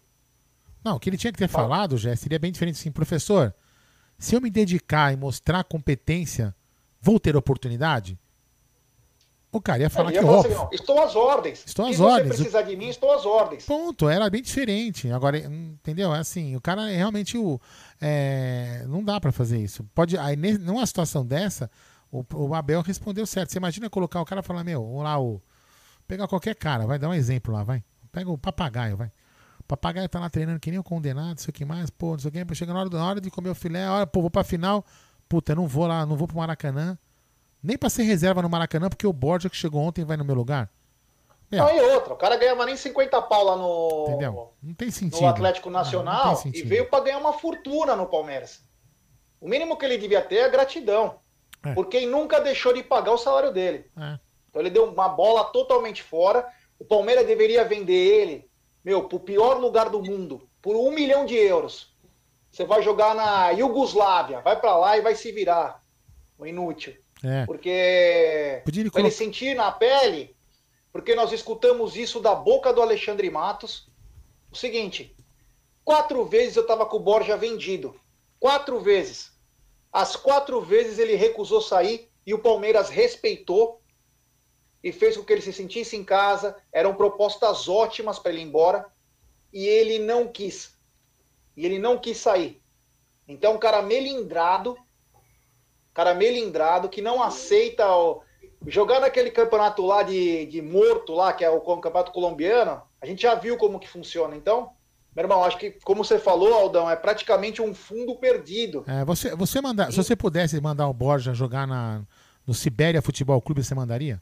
[0.83, 1.67] Não, o que ele tinha que ter Fala.
[1.69, 3.53] falado, já seria bem diferente assim, professor.
[4.17, 6.53] Se eu me dedicar e mostrar competência,
[7.01, 8.17] vou ter oportunidade?
[9.53, 10.51] O cara ia falar ele que falar óbvio.
[10.55, 11.63] assim, ó, estou às ordens.
[11.65, 12.29] Estou às Se ordens.
[12.29, 13.65] você precisar de mim, estou às ordens.
[13.65, 15.11] Ponto, era bem diferente.
[15.11, 16.13] Agora, hum, entendeu?
[16.13, 17.61] É assim, o cara é realmente o.
[18.01, 19.83] é, não dá pra fazer isso.
[19.93, 20.17] Pode.
[20.17, 21.69] Aí, numa situação dessa,
[22.11, 23.51] o, o Abel respondeu certo.
[23.51, 25.39] Você imagina colocar o cara e falar, meu, lá, o.
[26.07, 27.83] Pegar qualquer cara, vai dar um exemplo lá, vai.
[28.11, 29.11] Pega o papagaio, vai.
[29.59, 32.11] O papagaio tá lá treinando que nem o condenado, não sei o que mais, pô,
[32.11, 34.19] não sei o que, chega na hora, na hora de comer o filé, olha, pô,
[34.19, 34.83] vou pra final,
[35.29, 36.97] puta, eu não vou lá, não vou pro Maracanã.
[37.63, 40.35] Nem pra ser reserva no Maracanã, porque o Borja que chegou ontem vai no meu
[40.35, 40.69] lugar.
[41.49, 44.53] Meu, Não, e outra, o cara ganhava nem 50 pau lá no, entendeu?
[44.61, 45.21] Não tem sentido.
[45.21, 48.61] no Atlético não Nacional tem e veio para ganhar uma fortuna no Palmeiras.
[49.39, 51.19] O mínimo que ele devia ter é gratidão.
[51.63, 51.73] É.
[51.73, 53.85] Por quem nunca deixou de pagar o salário dele.
[53.97, 54.19] É.
[54.49, 56.47] Então ele deu uma bola totalmente fora.
[56.79, 58.49] O Palmeiras deveria vender ele,
[58.83, 61.95] meu, pro pior lugar do mundo, por um milhão de euros.
[62.51, 65.81] Você vai jogar na Iugoslávia, vai para lá e vai se virar.
[66.37, 66.95] O inútil.
[67.23, 67.45] É.
[67.45, 70.35] Porque Podia ele sentir na pele,
[70.91, 73.87] porque nós escutamos isso da boca do Alexandre Matos.
[74.51, 75.15] O seguinte,
[75.83, 77.95] quatro vezes eu estava com o Borja vendido.
[78.39, 79.31] Quatro vezes.
[79.91, 83.81] As quatro vezes ele recusou sair e o Palmeiras respeitou
[84.83, 86.57] e fez com que ele se sentisse em casa.
[86.71, 88.85] Eram propostas ótimas para ele ir embora
[89.53, 90.73] e ele não quis.
[91.55, 92.61] E ele não quis sair.
[93.27, 94.77] Então, um cara melindrado,
[95.93, 98.21] cara melindrado que não aceita o-
[98.67, 103.21] jogar naquele campeonato lá de, de morto lá, que é o campeonato colombiano, a gente
[103.23, 104.35] já viu como que funciona.
[104.35, 104.71] Então,
[105.15, 108.83] meu irmão, acho que, como você falou, Aldão, é praticamente um fundo perdido.
[108.87, 112.01] É, você, você manda, se você pudesse mandar o Borja jogar na,
[112.47, 114.21] no Sibéria Futebol Clube, você mandaria?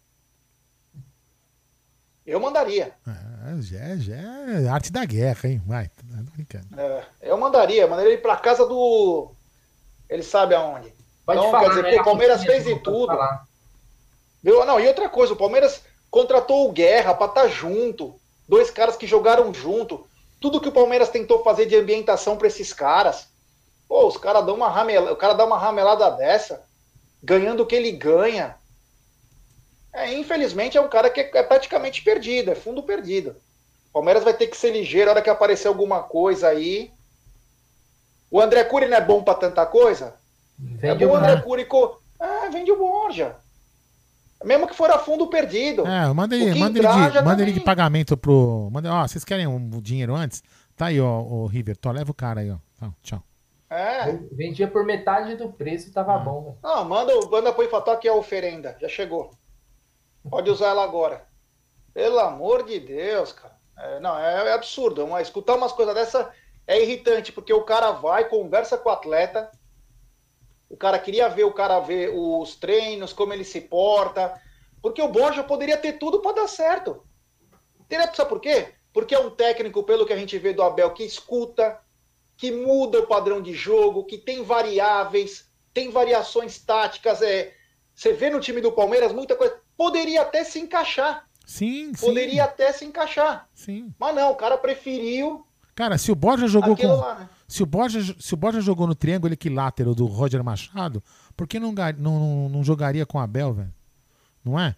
[2.25, 2.93] Eu mandaria.
[3.07, 5.61] É, já, é- já é arte da guerra, hein?
[5.65, 6.67] Vai, tô brincando.
[6.79, 9.31] É, eu mandaria, mandaria ele para casa do.
[10.09, 10.93] Ele sabe aonde.
[11.33, 11.95] Pode Então, falar, quer dizer, né?
[11.95, 13.17] pô, o Palmeiras fez de tudo.
[14.43, 14.65] Viu?
[14.65, 18.15] Não, e outra coisa, o Palmeiras contratou o Guerra para estar junto.
[18.47, 20.05] Dois caras que jogaram junto.
[20.39, 23.27] Tudo que o Palmeiras tentou fazer de ambientação para esses caras.
[23.87, 26.63] Pô, os caras dão uma ramela, o cara dá uma ramelada dessa,
[27.21, 28.55] ganhando o que ele ganha.
[29.93, 33.35] É, infelizmente é um cara que é, é praticamente perdido, é fundo perdido.
[33.89, 36.91] O Palmeiras vai ter que ser ligeiro a hora que aparecer alguma coisa aí.
[38.31, 40.15] O André Cury não é bom para tanta coisa?
[40.61, 42.01] Vende é bom o André Curico.
[42.19, 43.35] Ah, vende o Borja.
[44.43, 45.85] Mesmo que for a fundo perdido.
[45.85, 48.69] É, manda ele, manda ele, de, manda ele de pagamento pro.
[48.71, 50.43] Manda, ó, vocês querem um, dinheiro antes?
[50.75, 51.77] Tá aí, ó, o River.
[51.77, 52.57] Tó, leva o cara aí, ó.
[52.79, 53.23] Tá, tchau.
[53.69, 54.11] É.
[54.31, 56.23] Vendia por metade do preço, tava é.
[56.23, 56.57] bom.
[56.61, 58.75] Não, manda, manda pro Ifató que é a oferenda.
[58.81, 59.31] Já chegou.
[60.29, 61.23] Pode usar ela agora.
[61.93, 63.55] Pelo amor de Deus, cara.
[63.77, 65.05] É, não, é, é absurdo.
[65.05, 66.31] Uma, escutar umas coisas dessa
[66.67, 69.49] é irritante, porque o cara vai, conversa com o atleta,
[70.71, 74.41] o cara queria ver o cara ver os treinos, como ele se porta.
[74.81, 77.03] Porque o Borja poderia ter tudo para dar certo.
[77.89, 78.69] Teria, sabe por quê?
[78.93, 81.77] Porque é um técnico, pelo que a gente vê do Abel, que escuta,
[82.37, 87.21] que muda o padrão de jogo, que tem variáveis, tem variações táticas.
[87.21, 87.53] É,
[87.93, 89.59] você vê no time do Palmeiras muita coisa.
[89.75, 91.29] Poderia até se encaixar.
[91.45, 92.39] Sim, Poderia sim.
[92.39, 93.49] até se encaixar.
[93.53, 93.93] Sim.
[93.99, 95.45] Mas não, o cara preferiu.
[95.75, 96.87] Cara, se o Borja jogou com.
[96.87, 97.29] Lá, né?
[97.47, 101.03] Se o Borja, se o Borja jogou no triângulo equilátero do Roger Machado,
[101.35, 103.73] por que não, não, não jogaria com o Abel, velho?
[104.43, 104.75] Não é?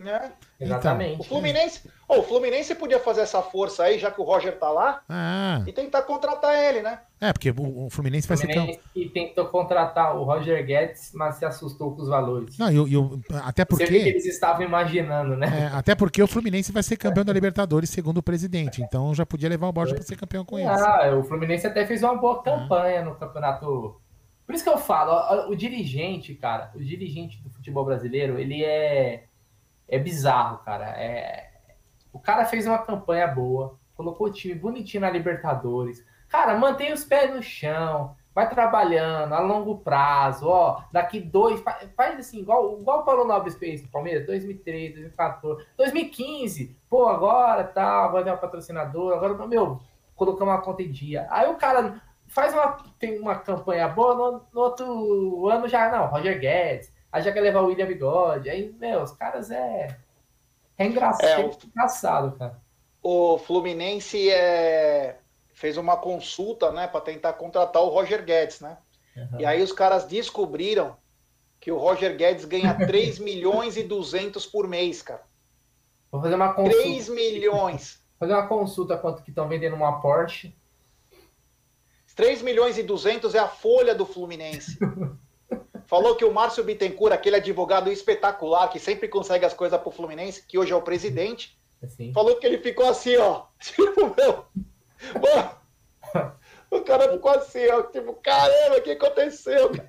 [0.00, 0.30] É.
[0.60, 1.14] Exatamente.
[1.14, 4.56] Então, o Fluminense, oh, o Fluminense podia fazer essa força aí, já que o Roger
[4.56, 5.62] tá lá, ah.
[5.66, 7.00] e tentar contratar ele, né?
[7.20, 8.46] É, porque o, o Fluminense vai ser.
[8.92, 12.56] que tentou contratar o Roger Guedes, mas se assustou com os valores.
[12.58, 13.86] Não, eu, eu até porque.
[13.86, 15.68] Você que eles estavam imaginando, né?
[15.72, 18.80] É, até porque o Fluminense vai ser campeão da Libertadores, segundo o presidente.
[18.80, 20.80] Então já podia levar o Borja para ser campeão com eles.
[20.80, 24.00] Ah, o Fluminense até fez uma boa campanha no campeonato.
[24.46, 29.24] Por isso que eu falo, o dirigente, cara, o dirigente do futebol brasileiro, ele é
[29.88, 30.86] é bizarro, cara.
[31.00, 31.48] É...
[32.12, 36.04] O cara fez uma campanha boa, colocou o time bonitinho na Libertadores.
[36.28, 40.82] Cara, mantém os pés no chão, vai trabalhando a longo prazo, ó.
[40.92, 41.62] Daqui dois,
[41.96, 46.76] faz assim, igual, igual o Paulo Nobre fez no Palmeiras, 2003, 2014, 2015.
[46.88, 49.80] Pô, agora tá, vai ter um patrocinador, agora, meu,
[50.14, 51.26] colocamos uma conta em dia.
[51.30, 56.06] Aí o cara faz uma, tem uma campanha boa, no, no outro ano já, não,
[56.06, 58.50] Roger Guedes Aí já quer levar o William Bigode.
[58.50, 59.98] Aí, meu, os caras é.
[60.76, 61.58] É engraçado, é, o...
[61.66, 62.60] engraçado cara.
[63.02, 65.18] O Fluminense é...
[65.52, 68.78] fez uma consulta, né, para tentar contratar o Roger Guedes, né?
[69.16, 69.40] Uhum.
[69.40, 70.96] E aí os caras descobriram
[71.60, 75.22] que o Roger Guedes ganha 3 milhões e 200 por mês, cara.
[76.10, 76.82] Vou fazer uma consulta.
[76.82, 78.00] 3 milhões.
[78.18, 80.54] Vou fazer uma consulta quanto que estão vendendo uma Porsche.
[82.14, 84.78] 3 milhões e 200 é a folha do Fluminense.
[85.88, 90.44] Falou que o Márcio Bittencourt, aquele advogado espetacular que sempre consegue as coisas pro Fluminense,
[90.46, 92.12] que hoje é o presidente, assim.
[92.12, 93.46] falou que ele ficou assim, ó.
[93.58, 94.44] Tipo, meu.
[95.14, 96.32] Mano,
[96.70, 97.84] o cara ficou assim, ó.
[97.84, 99.72] Tipo, caramba, o que aconteceu?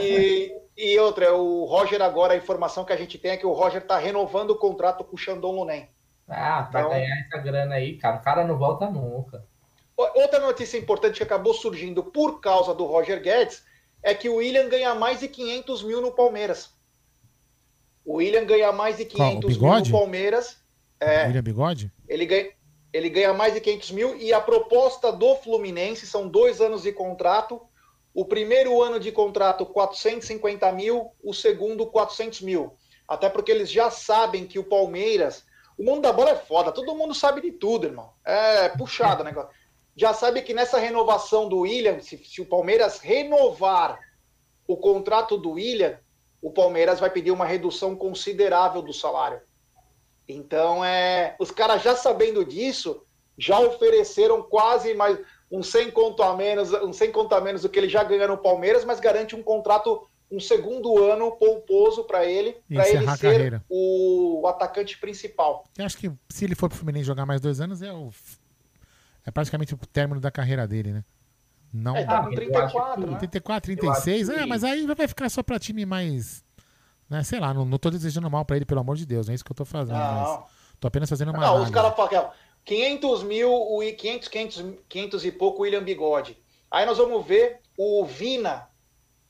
[0.00, 3.52] E, e outra, o Roger agora, a informação que a gente tem é que o
[3.52, 5.88] Roger tá renovando o contrato com o Xandão Lunen.
[6.28, 9.44] Ah, pra então, ganhar essa grana aí, cara, o cara não volta nunca.
[9.96, 13.64] Outra notícia importante que acabou surgindo por causa do Roger Guedes
[14.06, 16.70] é que o William ganha mais de 500 mil no Palmeiras.
[18.04, 20.58] O William ganha mais de 500 Qual, mil no Palmeiras.
[21.00, 21.92] É, William Bigode?
[22.08, 22.52] Ele ganha,
[22.92, 26.92] ele ganha mais de 500 mil e a proposta do Fluminense são dois anos de
[26.92, 27.60] contrato.
[28.14, 32.74] O primeiro ano de contrato, 450 mil, o segundo, 400 mil.
[33.08, 35.44] Até porque eles já sabem que o Palmeiras.
[35.76, 38.12] O mundo da bola é foda, todo mundo sabe de tudo, irmão.
[38.24, 39.50] É puxado o negócio
[39.96, 43.98] já sabe que nessa renovação do William, se, se, o Palmeiras renovar
[44.68, 45.98] o contrato do William,
[46.42, 49.40] o Palmeiras vai pedir uma redução considerável do salário.
[50.28, 53.02] Então, é, os caras já sabendo disso,
[53.38, 55.18] já ofereceram quase mais
[55.50, 58.26] um 100 conto a menos, um 100 conto a menos do que ele já ganha
[58.26, 63.62] no Palmeiras, mas garante um contrato um segundo ano pomposo para ele, para ele ser
[63.68, 65.64] o, o, atacante principal.
[65.78, 68.10] Eu acho que se ele for para o Fluminense jogar mais dois anos, é o
[69.26, 71.04] é praticamente o término da carreira dele, né?
[71.72, 71.96] Não.
[71.96, 73.18] É, tá com 34, né?
[73.18, 74.28] 34, 36.
[74.28, 76.44] É, mas aí vai ficar só pra time mais.
[77.10, 79.32] Né, sei lá, não, não tô desejando mal pra ele, pelo amor de Deus, não
[79.32, 79.98] é isso que eu tô fazendo.
[79.98, 80.44] Não.
[80.80, 81.40] tô apenas fazendo uma.
[81.40, 82.30] Não, os caras falam
[82.64, 86.36] 500 mil, o 500, 500, 500 e pouco, William Bigode.
[86.70, 88.68] Aí nós vamos ver o Vina,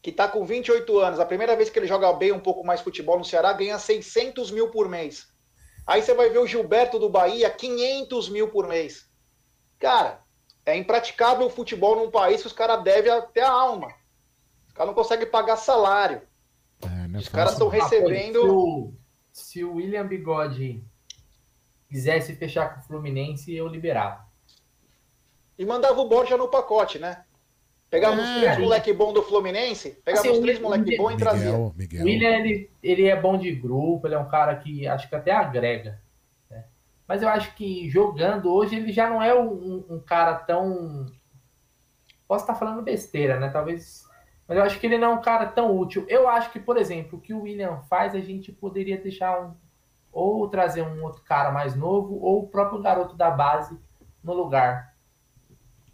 [0.01, 2.81] que tá com 28 anos, a primeira vez que ele joga bem um pouco mais
[2.81, 5.29] futebol no Ceará, ganha 600 mil por mês.
[5.87, 9.06] Aí você vai ver o Gilberto do Bahia, 500 mil por mês.
[9.79, 10.21] Cara,
[10.65, 13.89] é impraticável o futebol num país que os caras devem até a alma.
[14.67, 16.23] Os caras não conseguem pagar salário.
[16.83, 18.41] É, os caras estão recebendo.
[18.41, 18.95] se, o,
[19.33, 20.83] se o William Bigode
[21.89, 24.27] quisesse fechar com o Fluminense, eu liberava.
[25.59, 27.25] E mandava o Borja no pacote, né?
[27.89, 31.17] Pegava é, os três moleque bom do Fluminense, pegava assim, os três moleque bom e
[31.17, 31.57] trazia.
[31.57, 35.15] O William, ele, ele é bom de grupo, ele é um cara que acho que
[35.15, 36.01] até agrega
[37.09, 41.07] mas eu acho que jogando hoje ele já não é um, um cara tão.
[42.27, 43.49] Posso estar falando besteira, né?
[43.49, 44.05] Talvez
[44.49, 46.05] Mas eu acho que ele não é um cara tão útil.
[46.09, 49.55] Eu acho que, por exemplo, o que o William faz, a gente poderia deixar um.
[50.13, 53.79] Ou trazer um outro cara mais novo, ou o próprio garoto da base
[54.23, 54.95] no lugar.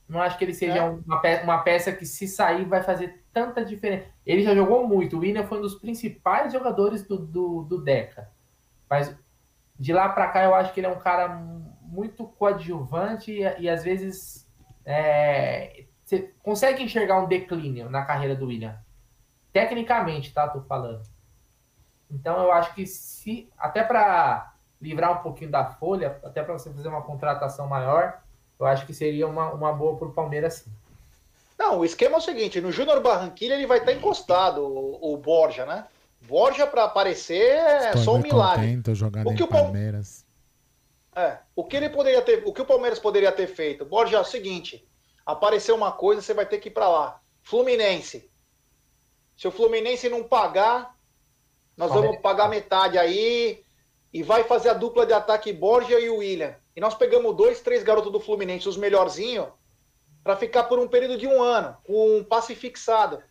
[0.09, 0.83] Não acho que ele seja É.
[0.83, 4.07] uma, pe uma peça que, se sair, vai fazer tanta diferença.
[4.25, 5.17] Ele já jogou muito.
[5.17, 8.31] O William foi um dos principais jogadores do, do, do Deca.
[8.89, 9.15] Mas
[9.83, 13.69] de lá para cá, eu acho que ele é um cara muito coadjuvante e, e
[13.69, 14.49] às vezes
[14.87, 18.79] é, você consegue enxergar um declínio na carreira do William.
[19.53, 20.47] Tecnicamente, tá?
[20.47, 21.03] Tô falando.
[22.09, 26.73] Então eu acho que se até para livrar um pouquinho da folha, até para você
[26.73, 28.23] fazer uma contratação maior,
[28.61, 30.73] eu acho que seria uma, uma boa para o Palmeiras sim.
[31.59, 35.17] Não, o esquema é o seguinte: no Júnior Barranquilha ele vai estar encostado, o, o
[35.17, 35.87] Borja, né?
[36.27, 38.67] Borja para aparecer é Estou só um milagre.
[39.33, 40.25] O que o Pal- Palmeiras.
[41.15, 43.85] É, o que ele poderia ter, o que o Palmeiras poderia ter feito?
[43.85, 44.89] Borja, é o seguinte:
[45.27, 47.21] apareceu uma coisa, você vai ter que ir para lá.
[47.43, 48.31] Fluminense.
[49.37, 50.97] Se o Fluminense não pagar,
[51.77, 52.11] nós Palmeiras.
[52.17, 53.65] vamos pagar metade aí
[54.13, 56.55] e vai fazer a dupla de ataque Borja e o William.
[56.75, 59.49] E nós pegamos dois, três garotos do Fluminense, os melhorzinhos,
[60.23, 63.23] para ficar por um período de um ano, com um passe fixado.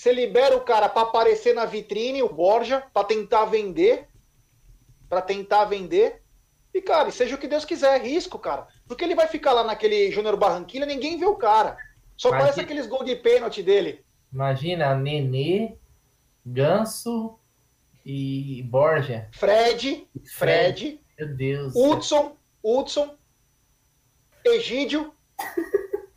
[0.00, 4.08] Você libera o cara para aparecer na vitrine, o Borja, para tentar vender,
[5.10, 6.22] para tentar vender.
[6.72, 8.66] E, cara, seja o que Deus quiser, risco, cara.
[8.88, 11.76] Porque ele vai ficar lá naquele Júnior Barranquilla, ninguém vê o cara.
[12.16, 14.02] Só Mas parece que- aqueles gols de pênalti dele.
[14.32, 15.76] Imagina Nenê,
[16.46, 17.38] Ganso
[18.02, 19.28] e Borja.
[19.34, 21.74] Fred, Fred, Meu Deus.
[21.76, 23.18] Hudson, Hudson,
[24.46, 25.14] Egídio.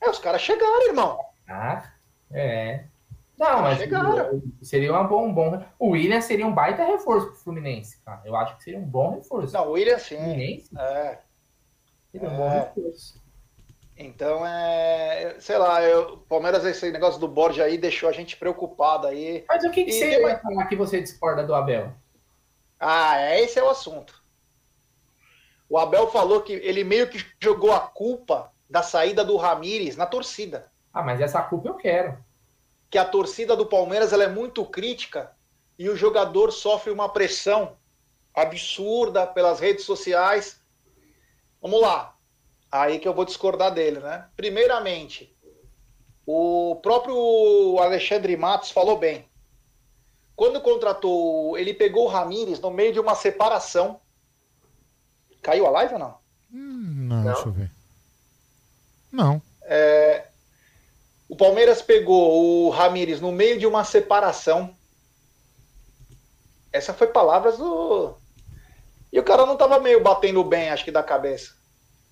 [0.00, 1.16] É, os caras chegaram, irmão.
[1.48, 1.92] Ah,
[2.32, 2.86] é.
[3.38, 4.42] Não, mas Chegaram.
[4.62, 5.64] seria uma bom, um bom.
[5.78, 8.20] O William seria um baita reforço pro Fluminense, cara.
[8.24, 9.52] Eu acho que seria um bom reforço.
[9.54, 10.16] Não, o William sim.
[10.16, 11.18] Fluminense É.
[12.10, 12.58] seria um bom É.
[12.60, 13.20] reforço.
[13.96, 15.36] Então é.
[15.40, 19.44] Sei lá, eu, o Palmeiras, esse negócio do Borja aí deixou a gente preocupado aí.
[19.48, 21.92] Mas o que, que você vai falar que você discorda do Abel?
[22.78, 24.22] Ah, é, esse é o assunto.
[25.68, 30.04] O Abel falou que ele meio que jogou a culpa da saída do Ramires na
[30.06, 30.70] torcida.
[30.92, 32.18] Ah, mas essa culpa eu quero.
[32.92, 35.32] Que a torcida do Palmeiras ela é muito crítica
[35.78, 37.78] e o jogador sofre uma pressão
[38.34, 40.60] absurda pelas redes sociais.
[41.62, 42.14] Vamos lá.
[42.70, 44.28] Aí que eu vou discordar dele, né?
[44.36, 45.34] Primeiramente,
[46.26, 49.24] o próprio Alexandre Matos falou bem.
[50.36, 54.00] Quando contratou, ele pegou o Ramires no meio de uma separação.
[55.40, 56.18] Caiu a live ou não?
[56.52, 57.32] Hum, não, Não?
[57.32, 57.70] deixa eu ver.
[59.10, 59.40] Não.
[61.32, 64.76] O Palmeiras pegou o Ramires no meio de uma separação.
[66.70, 68.14] Essa foi palavras do.
[69.10, 71.54] E o cara não tava meio batendo bem, acho que da cabeça.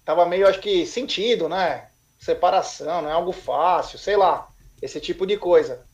[0.06, 1.90] Tava meio, acho que, sentido, né?
[2.18, 4.48] Separação, não é algo fácil, sei lá.
[4.80, 5.84] Esse tipo de coisa.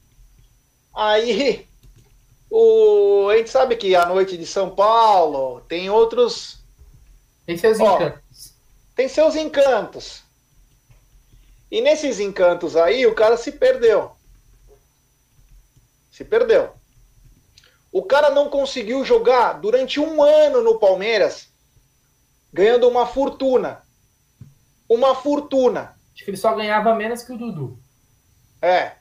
[0.95, 1.66] Aí,
[2.49, 3.29] o...
[3.29, 6.61] a gente sabe que a noite de São Paulo tem outros.
[7.45, 8.55] Tem seus Ó, encantos.
[8.95, 10.26] tem seus encantos.
[11.71, 14.12] E nesses encantos aí, o cara se perdeu.
[16.11, 16.73] Se perdeu.
[17.93, 21.49] O cara não conseguiu jogar durante um ano no Palmeiras,
[22.53, 23.83] ganhando uma fortuna.
[24.89, 25.97] Uma fortuna.
[26.14, 27.79] Acho que ele só ganhava menos que o Dudu.
[28.62, 28.93] É.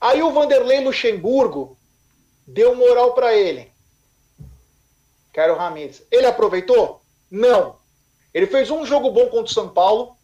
[0.00, 1.76] Aí o Vanderlei Luxemburgo
[2.46, 3.72] deu moral para ele.
[5.32, 6.02] Que era o Ramires.
[6.10, 7.00] Ele aproveitou?
[7.30, 7.76] Não.
[8.34, 10.16] Ele fez um jogo bom contra o São Paulo,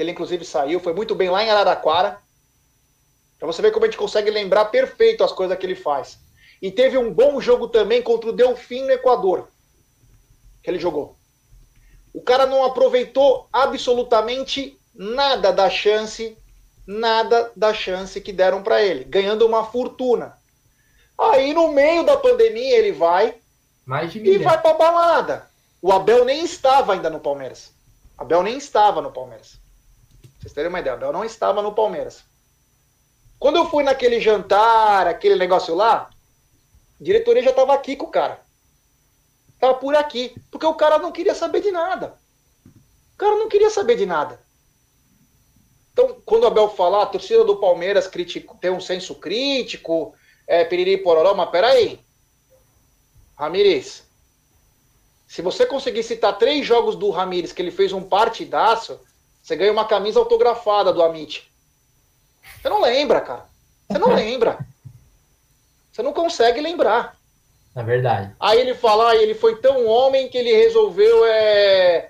[0.00, 2.18] que ele inclusive saiu, foi muito bem lá em Araraquara.
[3.38, 6.18] Pra você ver como a gente consegue lembrar perfeito as coisas que ele faz.
[6.62, 9.48] E teve um bom jogo também contra o Delfim no Equador.
[10.62, 11.18] Que ele jogou.
[12.14, 16.34] O cara não aproveitou absolutamente nada da chance,
[16.86, 20.38] nada da chance que deram para ele, ganhando uma fortuna.
[21.18, 23.34] Aí no meio da pandemia ele vai
[23.84, 24.44] Mais de e milhão.
[24.44, 25.50] vai pra balada.
[25.82, 27.70] O Abel nem estava ainda no Palmeiras.
[28.16, 29.59] Abel nem estava no Palmeiras.
[30.40, 32.24] Vocês terem uma ideia, Abel não estava no Palmeiras.
[33.38, 36.10] Quando eu fui naquele jantar, aquele negócio lá,
[37.00, 38.40] a diretoria já tava aqui com o cara.
[39.58, 40.34] Tava por aqui.
[40.50, 42.18] Porque o cara não queria saber de nada.
[42.66, 44.40] O cara não queria saber de nada.
[45.92, 50.14] Então, quando o Abel falar, a torcida do Palmeiras critico, tem um senso crítico,
[50.46, 52.00] é, piriri pororó, mas peraí.
[53.36, 54.04] Ramires,
[55.26, 58.98] se você conseguir citar três jogos do Ramires que ele fez um partidaço,
[59.42, 61.50] você ganha uma camisa autografada do Amit.
[62.60, 63.46] Você não lembra, cara.
[63.88, 64.58] Você não lembra.
[65.92, 67.16] Você não consegue lembrar.
[67.74, 68.34] Na verdade.
[68.38, 72.08] Aí ele fala, ah, ele foi tão homem que ele resolveu é,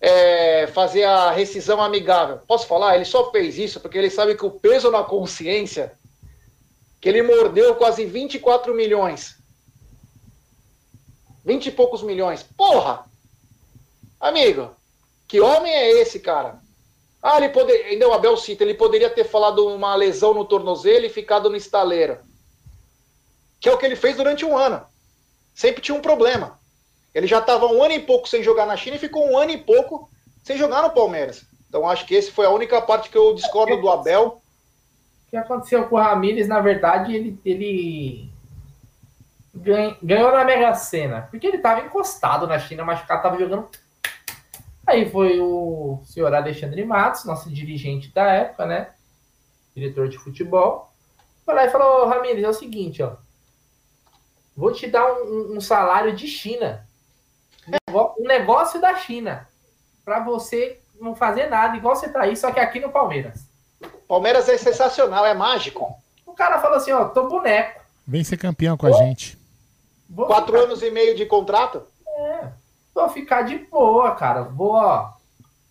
[0.00, 2.38] é, fazer a rescisão amigável.
[2.46, 2.96] Posso falar?
[2.96, 5.92] Ele só fez isso porque ele sabe que o peso na consciência
[7.00, 9.36] que ele mordeu quase 24 milhões.
[11.44, 12.42] 20 e poucos milhões.
[12.42, 13.04] Porra!
[14.20, 14.70] Amigo,
[15.28, 16.58] que homem é esse, cara?
[17.22, 17.86] Ah, ele poderia.
[17.86, 21.56] Ainda o Abel cita, ele poderia ter falado uma lesão no tornozelo e ficado no
[21.56, 22.18] estaleiro.
[23.60, 24.80] Que é o que ele fez durante um ano.
[25.54, 26.58] Sempre tinha um problema.
[27.14, 29.50] Ele já estava um ano e pouco sem jogar na China e ficou um ano
[29.50, 30.08] e pouco
[30.42, 31.44] sem jogar no Palmeiras.
[31.68, 34.40] Então acho que esse foi a única parte que eu discordo do Abel.
[35.26, 38.30] O que aconteceu com o Ramires, na verdade, ele, ele
[40.00, 41.28] ganhou na Mega Sena.
[41.30, 43.68] Porque ele estava encostado na China, machucado, estava jogando
[44.88, 48.90] Aí foi o senhor Alexandre Matos, nosso dirigente da época, né?
[49.76, 50.90] Diretor de futebol.
[51.44, 53.16] Foi lá e falou: Ramires, é o seguinte, ó.
[54.56, 56.88] Vou te dar um, um salário de China.
[57.94, 59.46] Um negócio da China.
[60.06, 63.46] Para você não fazer nada, igual você tá aí, só que aqui no Palmeiras.
[64.08, 65.94] Palmeiras é sensacional, é mágico.
[66.24, 67.82] O cara falou assim: ó, tô boneco.
[68.06, 69.36] Vem ser campeão com a gente.
[70.16, 70.64] Quatro ficar...
[70.64, 71.82] anos e meio de contrato?
[72.06, 72.48] É.
[72.98, 74.42] Vou ficar de boa, cara.
[74.42, 75.12] Vou, ó,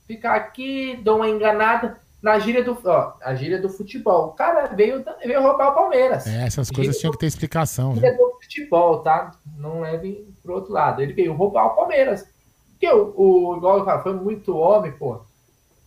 [0.08, 4.28] ficar aqui, dou uma enganada na gíria do, ó, a gíria do futebol.
[4.28, 6.26] O cara veio, veio roubar o Palmeiras.
[6.26, 7.94] É, essas coisas tinham que ter explicação.
[7.96, 9.34] Gíria do futebol, tá?
[9.58, 11.02] Não leve pro outro lado.
[11.02, 12.26] Ele veio roubar o Palmeiras.
[12.72, 15.20] Porque o, o igual eu falo, foi muito homem, pô.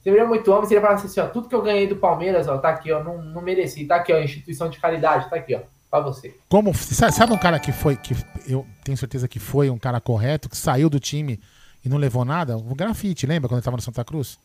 [0.02, 2.68] Seria muito homem, seria falar assim, ó, tudo que eu ganhei do Palmeiras, ó, tá
[2.68, 5.60] aqui, ó, não, não mereci, tá aqui, ó, instituição de caridade, tá aqui, ó
[5.90, 6.34] para você.
[6.48, 8.14] Como sabe um cara que foi que
[8.46, 11.40] eu tenho certeza que foi um cara correto que saiu do time
[11.84, 12.56] e não levou nada?
[12.56, 14.38] O Grafite, lembra quando ele tava no Santa Cruz?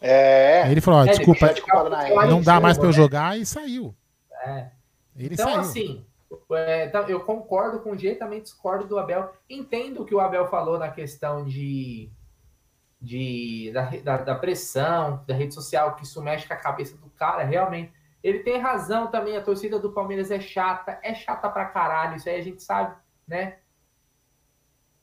[0.00, 0.62] É.
[0.62, 1.54] Aí ele falou, ó, é, desculpa,
[2.28, 3.94] não dá mais para eu jogar e saiu.
[4.44, 4.66] É.
[5.16, 5.60] Ele então saiu.
[5.60, 6.04] assim,
[6.52, 9.32] é, tá, eu concordo com o G, também discordo do Abel.
[9.48, 12.10] Entendo o que o Abel falou na questão de,
[13.00, 17.08] de da, da, da pressão, da rede social, que isso mexe com a cabeça do
[17.10, 17.92] cara, realmente.
[18.22, 22.28] Ele tem razão também, a torcida do Palmeiras é chata, é chata pra caralho, isso
[22.28, 22.96] aí a gente sabe,
[23.26, 23.58] né?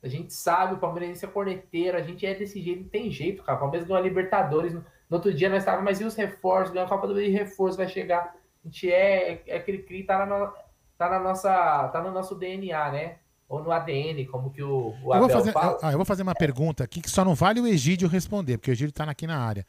[0.04, 3.42] A gente sabe, o Palmeiras é corneteiro, a gente é desse jeito, não tem jeito,
[3.42, 3.58] cara.
[3.58, 6.74] O Palmeiras ganhou a Libertadores, no, outro dia nós estávamos, mas e os reforços?
[6.74, 8.36] Ganhou a Copa do de reforço, vai chegar.
[8.64, 10.52] A gente é, é aquele cri, tá, na,
[10.98, 13.16] tá na nossa, tá no nosso DNA, né?
[13.48, 15.78] Ou no ADN, como que o, o eu vou fazer, fala.
[15.82, 18.72] Eu, eu, vou fazer uma pergunta aqui que só não vale o Egídio responder, porque
[18.72, 19.66] o Egídio tá aqui na área.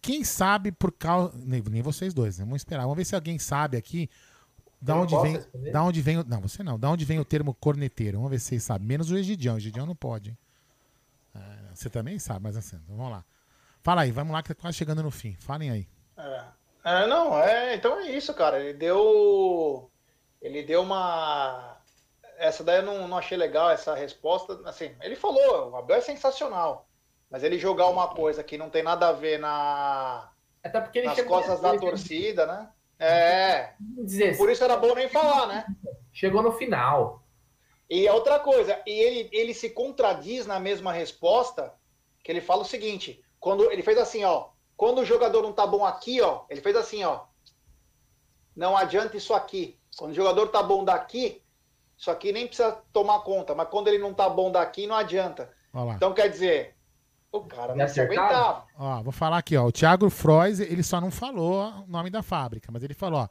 [0.00, 1.32] Quem sabe por causa.
[1.36, 2.44] Nem, nem vocês dois, né?
[2.44, 2.82] Vamos esperar.
[2.82, 4.08] Vamos ver se alguém sabe aqui.
[4.80, 6.22] Da onde, vem, da onde vem.
[6.24, 6.78] Não, você não.
[6.78, 8.18] Da onde vem o termo corneteiro?
[8.18, 8.86] Vamos ver se vocês sabem.
[8.86, 9.56] Menos o Egidião.
[9.56, 10.38] O Egidião não pode.
[11.34, 13.24] É, você também sabe, mas assim, então vamos lá.
[13.82, 15.34] Fala aí, vamos lá que tá quase chegando no fim.
[15.40, 15.88] Falem aí.
[16.16, 16.44] É,
[16.84, 18.60] é, não, é, então é isso, cara.
[18.60, 19.90] Ele deu.
[20.40, 21.76] Ele deu uma.
[22.36, 24.60] Essa daí eu não, não achei legal, essa resposta.
[24.64, 26.87] Assim, ele falou, o Abel é sensacional.
[27.30, 30.30] Mas ele jogar uma coisa que não tem nada a ver na
[30.62, 32.68] Até porque ele nas costas da torcida, né?
[32.98, 33.74] É.
[34.36, 35.66] Por isso era bom nem falar, né?
[36.12, 37.22] Chegou no final.
[37.88, 41.72] E outra coisa, e ele, ele se contradiz na mesma resposta,
[42.22, 45.66] que ele fala o seguinte, quando ele fez assim, ó, quando o jogador não tá
[45.66, 47.22] bom aqui, ó, ele fez assim, ó,
[48.54, 49.78] não adianta isso aqui.
[49.96, 51.42] Quando o jogador tá bom daqui,
[51.96, 55.52] isso aqui nem precisa tomar conta, mas quando ele não tá bom daqui, não adianta.
[55.96, 56.76] Então quer dizer,
[57.30, 58.66] o cara não se aguentava.
[58.74, 59.66] Ó, vou falar aqui, ó.
[59.66, 63.28] O Thiago Frois, ele só não falou o nome da fábrica, mas ele falou, ó,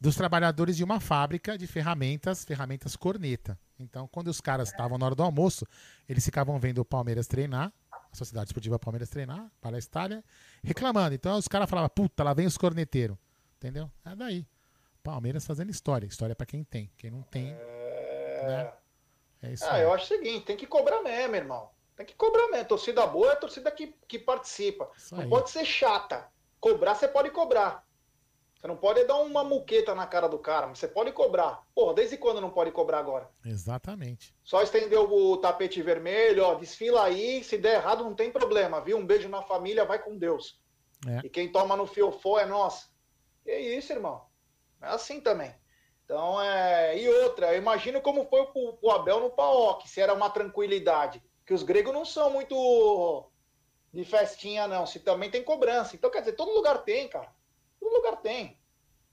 [0.00, 3.58] dos trabalhadores de uma fábrica de ferramentas, ferramentas corneta.
[3.78, 5.66] Então, quando os caras estavam na hora do almoço,
[6.08, 10.24] eles ficavam vendo o Palmeiras treinar, a Sociedade Esportiva Palmeiras treinar, para a Itália,
[10.62, 11.14] reclamando.
[11.14, 13.16] Então, os caras falavam, puta, lá vem os corneteiros.
[13.56, 13.90] Entendeu?
[14.04, 14.46] É daí.
[15.02, 16.06] Palmeiras fazendo história.
[16.06, 16.90] História para quem tem.
[16.96, 17.48] Quem não tem.
[17.50, 18.72] É, né?
[19.42, 19.82] é isso ah, aí.
[19.82, 21.68] eu acho o seguinte: tem que cobrar mesmo, irmão.
[22.00, 22.64] Tem que cobrar mesmo.
[22.64, 24.90] Torcida boa é a torcida que, que participa.
[25.12, 26.26] Não pode ser chata.
[26.58, 27.86] Cobrar, você pode cobrar.
[28.58, 31.62] Você não pode dar uma muqueta na cara do cara, mas você pode cobrar.
[31.74, 33.28] Porra, desde quando não pode cobrar agora?
[33.44, 34.34] Exatamente.
[34.42, 38.96] Só estendeu o tapete vermelho, ó, desfila aí, se der errado não tem problema, viu?
[38.96, 40.58] Um beijo na família, vai com Deus.
[41.06, 41.26] É.
[41.26, 42.90] E quem toma no fiofó é nós.
[43.44, 44.24] Que isso, irmão.
[44.80, 45.54] É assim também.
[46.06, 46.98] Então, é...
[46.98, 51.22] E outra, eu imagino como foi o, o Abel no Paok, se era uma tranquilidade
[51.50, 53.28] que os gregos não são muito
[53.92, 54.86] de festinha, não.
[54.86, 55.96] Se também tem cobrança.
[55.96, 57.34] Então, quer dizer, todo lugar tem, cara.
[57.80, 58.56] Todo lugar tem.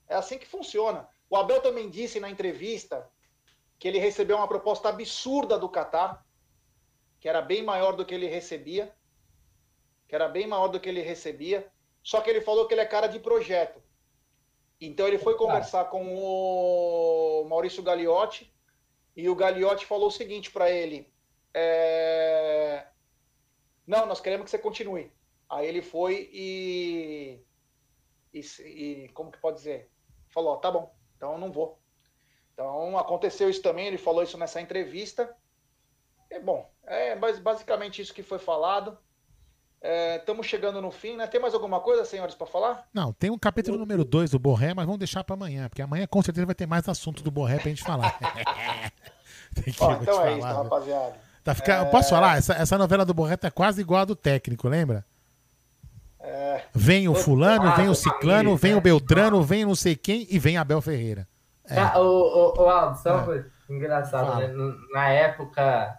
[0.06, 1.08] É assim que funciona.
[1.28, 3.10] O Abel também disse na entrevista
[3.76, 6.24] que ele recebeu uma proposta absurda do Catar,
[7.18, 8.94] que era bem maior do que ele recebia.
[10.06, 11.68] Que era bem maior do que ele recebia.
[12.04, 13.82] Só que ele falou que ele é cara de projeto.
[14.80, 18.54] Então ele foi conversar com o Maurício Gagliotti
[19.16, 21.12] e o Gagliotti falou o seguinte para ele:
[21.58, 22.86] é...
[23.86, 25.12] Não, nós queremos que você continue.
[25.48, 27.42] Aí ele foi e...
[28.32, 29.90] e, e como que pode dizer?
[30.28, 30.94] Falou, tá bom.
[31.16, 31.78] Então eu não vou.
[32.52, 35.34] Então aconteceu isso também, ele falou isso nessa entrevista.
[36.30, 38.98] É bom, é basicamente isso que foi falado.
[40.16, 41.26] Estamos é, chegando no fim, né?
[41.26, 42.88] Tem mais alguma coisa, senhores, para falar?
[42.92, 46.06] Não, tem um capítulo número 2 do Borré, mas vamos deixar para amanhã, porque amanhã
[46.06, 48.18] com certeza vai ter mais assunto do Borré pra gente falar.
[49.54, 50.56] tem que, Ó, então é falar, isso, viu?
[50.56, 51.27] rapaziada.
[51.42, 51.74] Tá fica...
[51.74, 51.84] é...
[51.86, 52.38] Posso falar?
[52.38, 55.04] Essa, essa novela do Borré tá quase igual a do técnico, lembra?
[56.20, 56.62] É...
[56.74, 60.56] Vem o fulano, vem o ciclano, vem o Beltrano, vem não sei quem e vem
[60.56, 61.26] Abel Ferreira.
[61.68, 61.78] É.
[61.78, 63.24] Ah, o, o, o Aldo, só uma é.
[63.24, 64.74] coisa engraçada, né?
[64.92, 65.98] Na época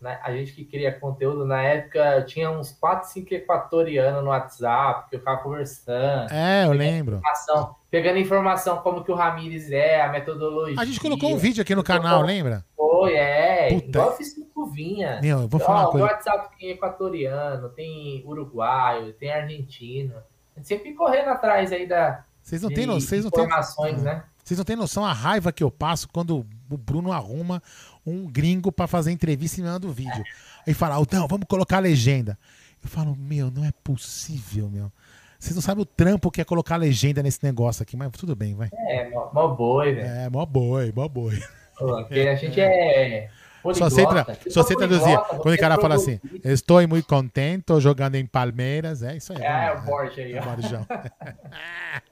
[0.00, 5.10] né, a gente que cria conteúdo, na época tinha uns 4, 5 equatorianos no WhatsApp,
[5.10, 6.32] que eu ficava conversando.
[6.32, 7.16] É, eu lembro.
[7.16, 10.80] Informação, pegando informação como que o Ramires é, a metodologia.
[10.80, 12.64] A gente colocou um vídeo aqui no canal, lembra?
[12.76, 13.68] Foi, é.
[13.70, 13.86] Puta.
[13.88, 15.20] Igual eu fiz com Cuvinha.
[15.22, 16.06] Meu, eu vou falar uma coisa.
[16.06, 20.14] No WhatsApp tem equatoriano, tem uruguaio, tem argentino.
[20.54, 22.24] A gente sempre correndo atrás aí da.
[22.42, 24.24] Vocês não têm noção, informações, né?
[24.42, 27.62] Vocês não têm noção a raiva que eu passo quando o Bruno arruma
[28.06, 30.24] um gringo para fazer entrevista e me manda o um vídeo.
[30.66, 32.38] Aí fala, não, vamos colocar a legenda.
[32.82, 34.92] Eu falo, meu, não é possível, meu.
[35.38, 38.34] Vocês não sabem o trampo que é colocar a legenda nesse negócio aqui, mas tudo
[38.34, 38.70] bem, vai.
[38.72, 40.06] É, mó, mó boi, velho.
[40.06, 41.40] É, mó boi, mó boi.
[41.76, 43.30] Porque a gente é.
[43.74, 45.18] Só aceita, só aceita traduzir.
[45.40, 49.42] Quando o cara fala assim, estou muito contente, jogando em Palmeiras, é isso aí.
[49.42, 50.32] É, é o Borja aí.
[50.32, 50.40] É,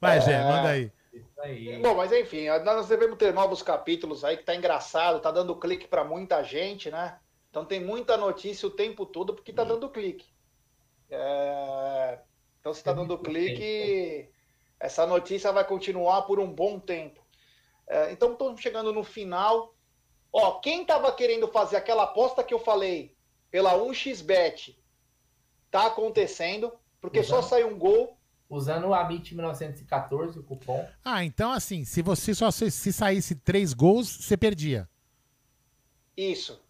[0.00, 0.92] Vai, Gé, manda aí.
[1.80, 5.86] Bom, mas enfim, nós devemos ter novos capítulos aí que tá engraçado, tá dando clique
[5.86, 7.18] para muita gente, né?
[7.48, 10.26] Então tem muita notícia o tempo todo porque tá dando clique.
[11.08, 12.18] É...
[12.58, 14.28] Então se tá dando clique,
[14.80, 17.24] essa notícia vai continuar por um bom tempo.
[17.86, 19.74] É, então estamos chegando no final.
[20.32, 23.16] Ó, quem tava querendo fazer aquela aposta que eu falei
[23.50, 24.76] pela 1xBet,
[25.70, 27.24] tá acontecendo, porque uhum.
[27.24, 28.17] só saiu um gol
[28.48, 30.88] usando o Amit 1914, o cupom.
[31.04, 34.88] Ah, então assim, se você só se, se saísse três gols, você perdia.
[36.16, 36.60] Isso.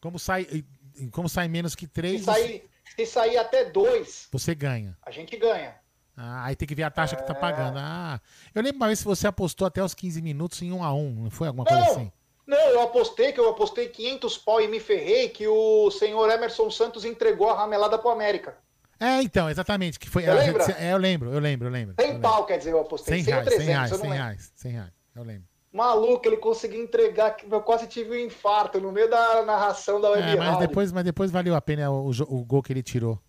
[0.00, 0.64] Como sai,
[1.12, 2.20] como sai menos que três?
[2.20, 2.64] Se sair,
[2.96, 4.96] se sair até dois, você ganha.
[5.02, 5.74] A gente ganha.
[6.16, 7.18] Ah, aí tem que ver a taxa é...
[7.18, 7.38] que tá é.
[7.38, 7.78] pagando.
[7.78, 8.20] Ah,
[8.54, 11.24] eu lembro uma vez se você apostou até os 15 minutos em um a um,
[11.24, 12.12] não foi alguma não, coisa assim?
[12.46, 16.70] Não, eu apostei que eu apostei 500 pau e me ferrei que o senhor Emerson
[16.70, 18.56] Santos entregou a ramelada pro América.
[18.98, 19.98] É, então, exatamente.
[19.98, 20.64] Que foi, Você lembra?
[20.78, 21.94] É, eu lembro, eu lembro, eu lembro.
[21.98, 22.28] 100 eu lembro.
[22.28, 23.22] pau, quer dizer, eu apostei.
[23.22, 25.48] 100 reais, 300, 100 reais, 100 reais, 100 reais, eu lembro.
[25.76, 30.22] Maluco, ele conseguiu entregar, eu quase tive um infarto no meio da narração da web
[30.22, 33.20] é, mas depois, mas depois valeu a pena o, o, gol que ele tirou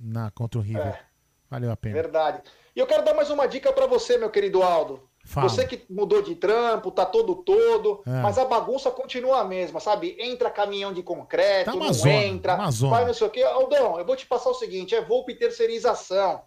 [0.00, 0.86] na, contra o River.
[0.86, 1.00] É,
[1.50, 1.94] valeu a pena.
[1.94, 2.40] Verdade.
[2.74, 5.06] E eu quero dar mais uma dica para você, meu querido Aldo.
[5.24, 5.48] Fala.
[5.48, 8.10] Você que mudou de trampo, tá todo todo, é.
[8.20, 10.16] mas a bagunça continua a mesma, sabe?
[10.20, 13.42] Entra caminhão de concreto, tá não zona, entra, vai não sei o quê.
[13.42, 16.42] Aldão, eu vou te passar o seguinte, é Volpe Terceirização.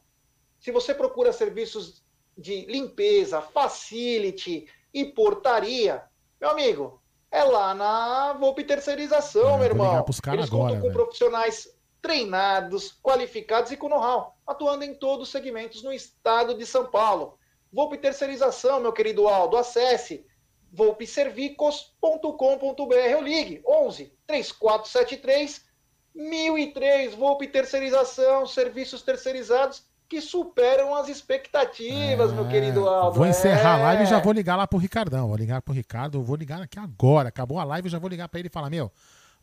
[0.59, 2.03] Se você procura serviços
[2.37, 6.03] de limpeza, facility e portaria,
[6.39, 7.01] meu amigo,
[7.31, 10.05] é lá na Volpe Terceirização, é, meu irmão.
[10.33, 15.81] Eles agora, contam com profissionais treinados, qualificados e com know-how, atuando em todos os segmentos
[15.81, 17.36] no estado de São Paulo.
[17.71, 20.25] Volpe Terceirização, meu querido Aldo, acesse
[20.71, 25.65] volpeservicos.com.br ou ligue 11 3473
[26.13, 33.17] 1003 Volpe Terceirização, serviços terceirizados que superam as expectativas, é, meu querido Aldo.
[33.17, 33.81] Vou encerrar é.
[33.81, 35.27] a live e já vou ligar lá pro Ricardão.
[35.27, 37.29] Vou ligar pro Ricardo, vou ligar aqui agora.
[37.29, 38.91] Acabou a live, eu já vou ligar para ele e falar: Meu,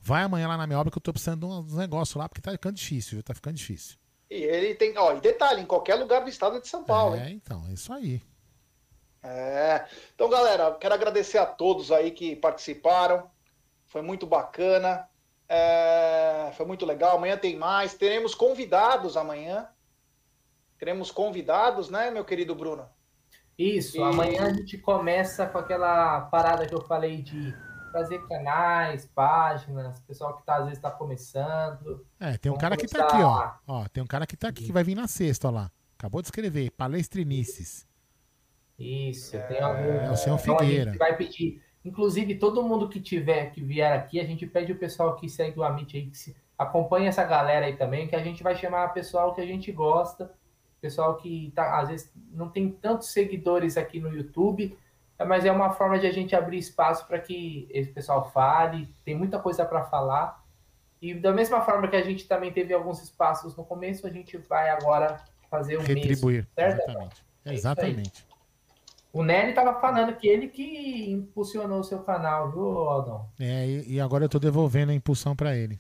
[0.00, 2.40] vai amanhã lá na minha obra que eu tô precisando de uns negócios lá, porque
[2.40, 3.96] tá ficando difícil, tá ficando difícil.
[4.34, 7.14] E ele tem, ó, e detalhe, em qualquer lugar do estado de São Paulo.
[7.14, 7.40] É, hein?
[7.42, 8.20] então, é isso aí.
[9.22, 9.86] É.
[10.12, 13.30] Então, galera, quero agradecer a todos aí que participaram.
[13.86, 15.08] Foi muito bacana.
[15.48, 16.50] É...
[16.56, 17.16] Foi muito legal.
[17.16, 17.94] Amanhã tem mais.
[17.94, 19.68] Teremos convidados amanhã.
[20.78, 22.88] Teremos convidados, né, meu querido Bruno?
[23.56, 23.98] Isso.
[23.98, 24.02] E...
[24.02, 27.54] Amanhã a gente começa com aquela parada que eu falei de
[27.94, 32.04] fazer canais, páginas, pessoal que tá, às vezes está começando.
[32.18, 32.98] É, tem um cara começar...
[32.98, 33.52] que tá aqui, ó.
[33.68, 33.88] ó.
[33.88, 35.70] Tem um cara que tá aqui que vai vir na sexta, ó lá.
[35.96, 37.86] Acabou de escrever, palestrinices.
[38.76, 39.92] Isso, tem algum.
[39.92, 40.90] É o senhor Figueira.
[40.90, 41.62] Então vai pedir.
[41.84, 45.60] Inclusive, todo mundo que tiver, que vier aqui, a gente pede o pessoal que segue
[45.60, 48.88] o Amit aí, que se acompanha essa galera aí também, que a gente vai chamar
[48.88, 50.32] pessoal que a gente gosta,
[50.80, 54.76] pessoal que tá, às vezes não tem tantos seguidores aqui no YouTube,
[55.18, 59.14] mas é uma forma de a gente abrir espaço para que esse pessoal fale, tem
[59.14, 60.42] muita coisa para falar.
[61.00, 64.36] E da mesma forma que a gente também teve alguns espaços no começo, a gente
[64.38, 65.20] vai agora
[65.50, 66.80] fazer o Retribuir, mesmo.
[66.80, 67.24] Exatamente.
[67.44, 68.26] É Exatamente.
[69.12, 73.28] O Nery estava falando que ele que impulsionou o seu canal, viu, Aldão?
[73.38, 75.78] É, e, agora eu estou devolvendo a impulsão para ele.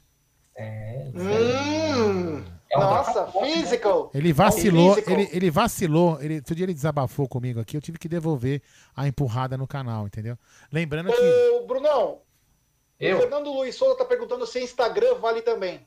[0.56, 1.10] É.
[1.12, 2.44] Hum.
[2.74, 3.54] É um Nossa, toca-pop, né?
[3.54, 4.10] physical.
[4.12, 5.14] Ele vacilou, Physical.
[5.20, 8.60] ele, ele vacilou, ele, outro dia ele desabafou comigo aqui, eu tive que devolver
[8.96, 10.36] a empurrada no canal, entendeu?
[10.72, 11.50] Lembrando que.
[11.52, 12.20] Ô, Brunão, o
[12.98, 13.18] Eu?
[13.20, 15.86] Fernando Luiz Souza tá perguntando se Instagram vale também.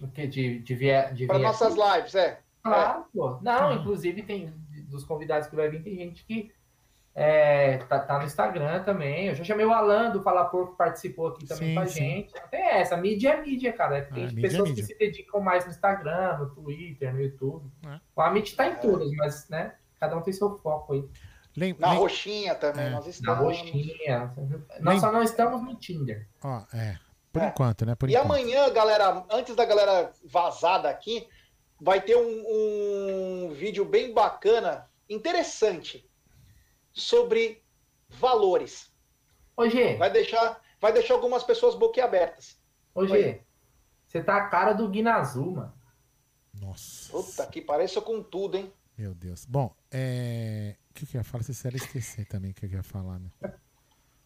[0.00, 0.26] O que?
[0.26, 1.96] De, de, vir, de Para nossas aqui?
[1.98, 2.40] lives, é.
[2.62, 3.38] Claro, pô.
[3.42, 4.52] Não, inclusive tem
[4.88, 6.50] dos convidados que vai vir, tem gente que
[7.14, 9.26] é, tá, tá no Instagram também.
[9.28, 11.86] Eu já chamei o Alan do Fala Porco, que participou aqui também Sim, com a
[11.86, 12.00] sim.
[12.00, 12.32] gente.
[12.50, 14.02] Tem essa, mídia é mídia, cara.
[14.02, 14.84] Tem Ah, mídia é pessoas mídia.
[14.86, 17.70] que se dedicam mais no Instagram, no Twitter, no YouTube.
[17.86, 18.00] É.
[18.14, 21.04] O Amit tá em todas, mas, né, cada um tem seu foco aí.
[21.56, 22.90] lem- Na roxinha também, É.
[22.90, 23.44] nós Na estamos.
[23.44, 24.32] roxinha.
[24.80, 26.28] Nós só não estamos no Tinder.
[26.44, 26.96] Ó, é.
[27.32, 27.48] Por É.
[27.48, 27.94] enquanto, né?
[27.96, 28.24] Por E enquanto.
[28.26, 31.26] amanhã, galera, antes da galera vazar daqui,
[31.80, 36.08] vai ter um, um vídeo bem bacana, interessante,
[36.92, 37.62] sobre
[38.08, 38.92] valores.
[39.56, 42.58] Ô, Gê, Vai deixar, vai deixar algumas pessoas boquiabertas.
[42.94, 43.42] ô, Gê,
[44.06, 45.74] você tá a cara do Guinazu, mano.
[46.54, 47.10] Nossa.
[47.12, 48.72] Puta que pareça com tudo, hein?
[48.98, 49.44] Meu Deus.
[49.46, 50.76] Bom, é.
[50.90, 51.44] O que, que eu ia falar?
[51.44, 53.30] Vocês querem esquecer também o que eu ia falar, né?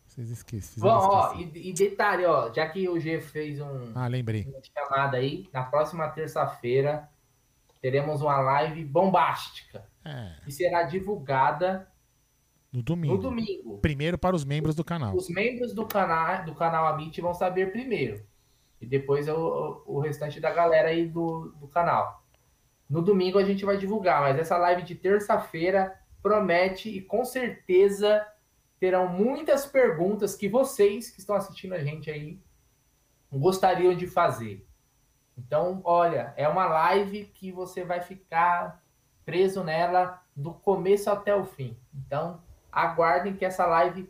[0.07, 0.89] Vocês esqueceram.
[0.89, 4.45] Bom, ó, e, e detalhe, ó, já que o G fez um, Ah, lembrei.
[4.47, 7.09] uma chamada aí, na próxima terça-feira
[7.81, 11.87] teremos uma live bombástica É, que será divulgada
[12.75, 13.15] no domingo.
[13.15, 13.79] no domingo.
[13.79, 15.15] Primeiro para os membros do canal.
[15.15, 18.27] Os membros do canal do canal Amit vão saber primeiro.
[18.81, 22.25] E depois o, o restante da galera aí do, do canal.
[22.91, 28.27] No domingo a gente vai divulgar, mas essa live de terça-feira promete e com certeza
[28.81, 32.41] terão muitas perguntas que vocês que estão assistindo a gente aí
[33.33, 34.67] gostariam de fazer.
[35.39, 38.83] Então, olha, é uma live que você vai ficar
[39.25, 41.77] preso nela do começo até o fim.
[41.95, 42.43] Então,
[42.75, 44.09] aguardem que essa live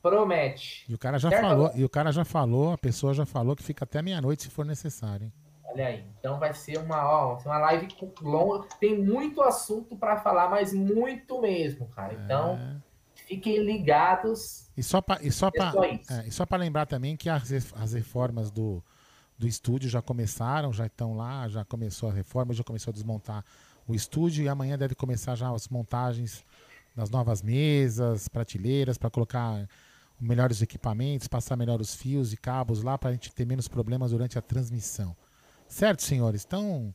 [0.00, 0.84] promete.
[0.88, 1.42] E o cara já Certo?
[1.42, 4.50] falou, e o cara já falou, a pessoa já falou que fica até meia-noite se
[4.50, 5.32] for necessário, hein?
[5.64, 6.04] Olha aí.
[6.18, 7.88] Então vai ser uma, ó, uma live
[8.20, 8.66] longa.
[8.78, 12.12] Tem muito assunto para falar, mas muito mesmo, cara.
[12.14, 12.76] Então, É.
[13.26, 14.68] fiquem ligados.
[14.76, 16.12] E só para e só É só isso.
[16.12, 18.82] é, e só pra lembrar também que as, as reformas do,
[19.38, 23.44] do estúdio já começaram, já estão lá, já começou a reforma, já começou a desmontar
[23.86, 26.44] o estúdio e amanhã deve começar já as montagens
[26.94, 29.66] das novas mesas, prateleiras, para colocar
[30.20, 34.10] melhores equipamentos, passar melhor os fios e cabos lá para a gente ter menos problemas
[34.12, 35.16] durante a transmissão.
[35.66, 36.44] Certo, senhores?
[36.46, 36.94] Então,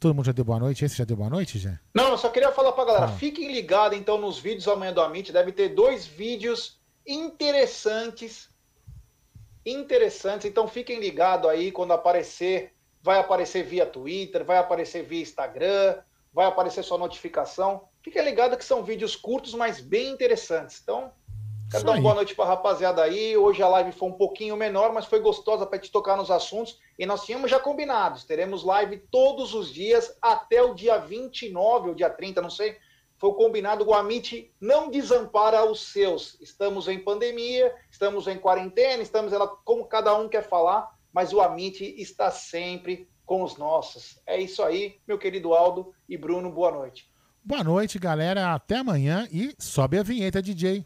[0.00, 0.84] todo mundo já deu boa noite?
[0.84, 1.78] Esse já deu boa noite, já?
[1.94, 3.08] Não, eu só queria falar pra galera, Ah.
[3.12, 8.48] fiquem ligados então nos vídeos amanhã do Amit, deve ter dois vídeos interessantes,
[9.64, 12.72] interessantes, então fiquem ligados aí quando aparecer,
[13.02, 15.98] vai aparecer via Twitter, vai aparecer via Instagram,
[16.32, 21.10] vai aparecer sua notificação, fiquem ligados que são vídeos curtos, mas bem interessantes, então
[21.68, 22.02] quero Isso dar uma aí.
[22.02, 25.66] boa noite pra rapaziada aí, hoje a live foi um pouquinho menor, mas foi gostosa
[25.66, 30.16] pra gente tocar nos assuntos, e nós tínhamos já combinados, teremos live todos os dias
[30.22, 32.76] até o dia 29 ou dia 30, não sei.
[33.18, 36.38] Foi combinado, o Amit não desampara os seus.
[36.40, 41.40] Estamos em pandemia, estamos em quarentena, estamos ela como cada um quer falar, mas o
[41.40, 44.20] Amit está sempre com os nossos.
[44.26, 47.10] É isso aí, meu querido Aldo e Bruno, boa noite.
[47.48, 48.52] Boa noite, galera.
[48.54, 50.84] Até amanhã e sobe a vinheta, DJ.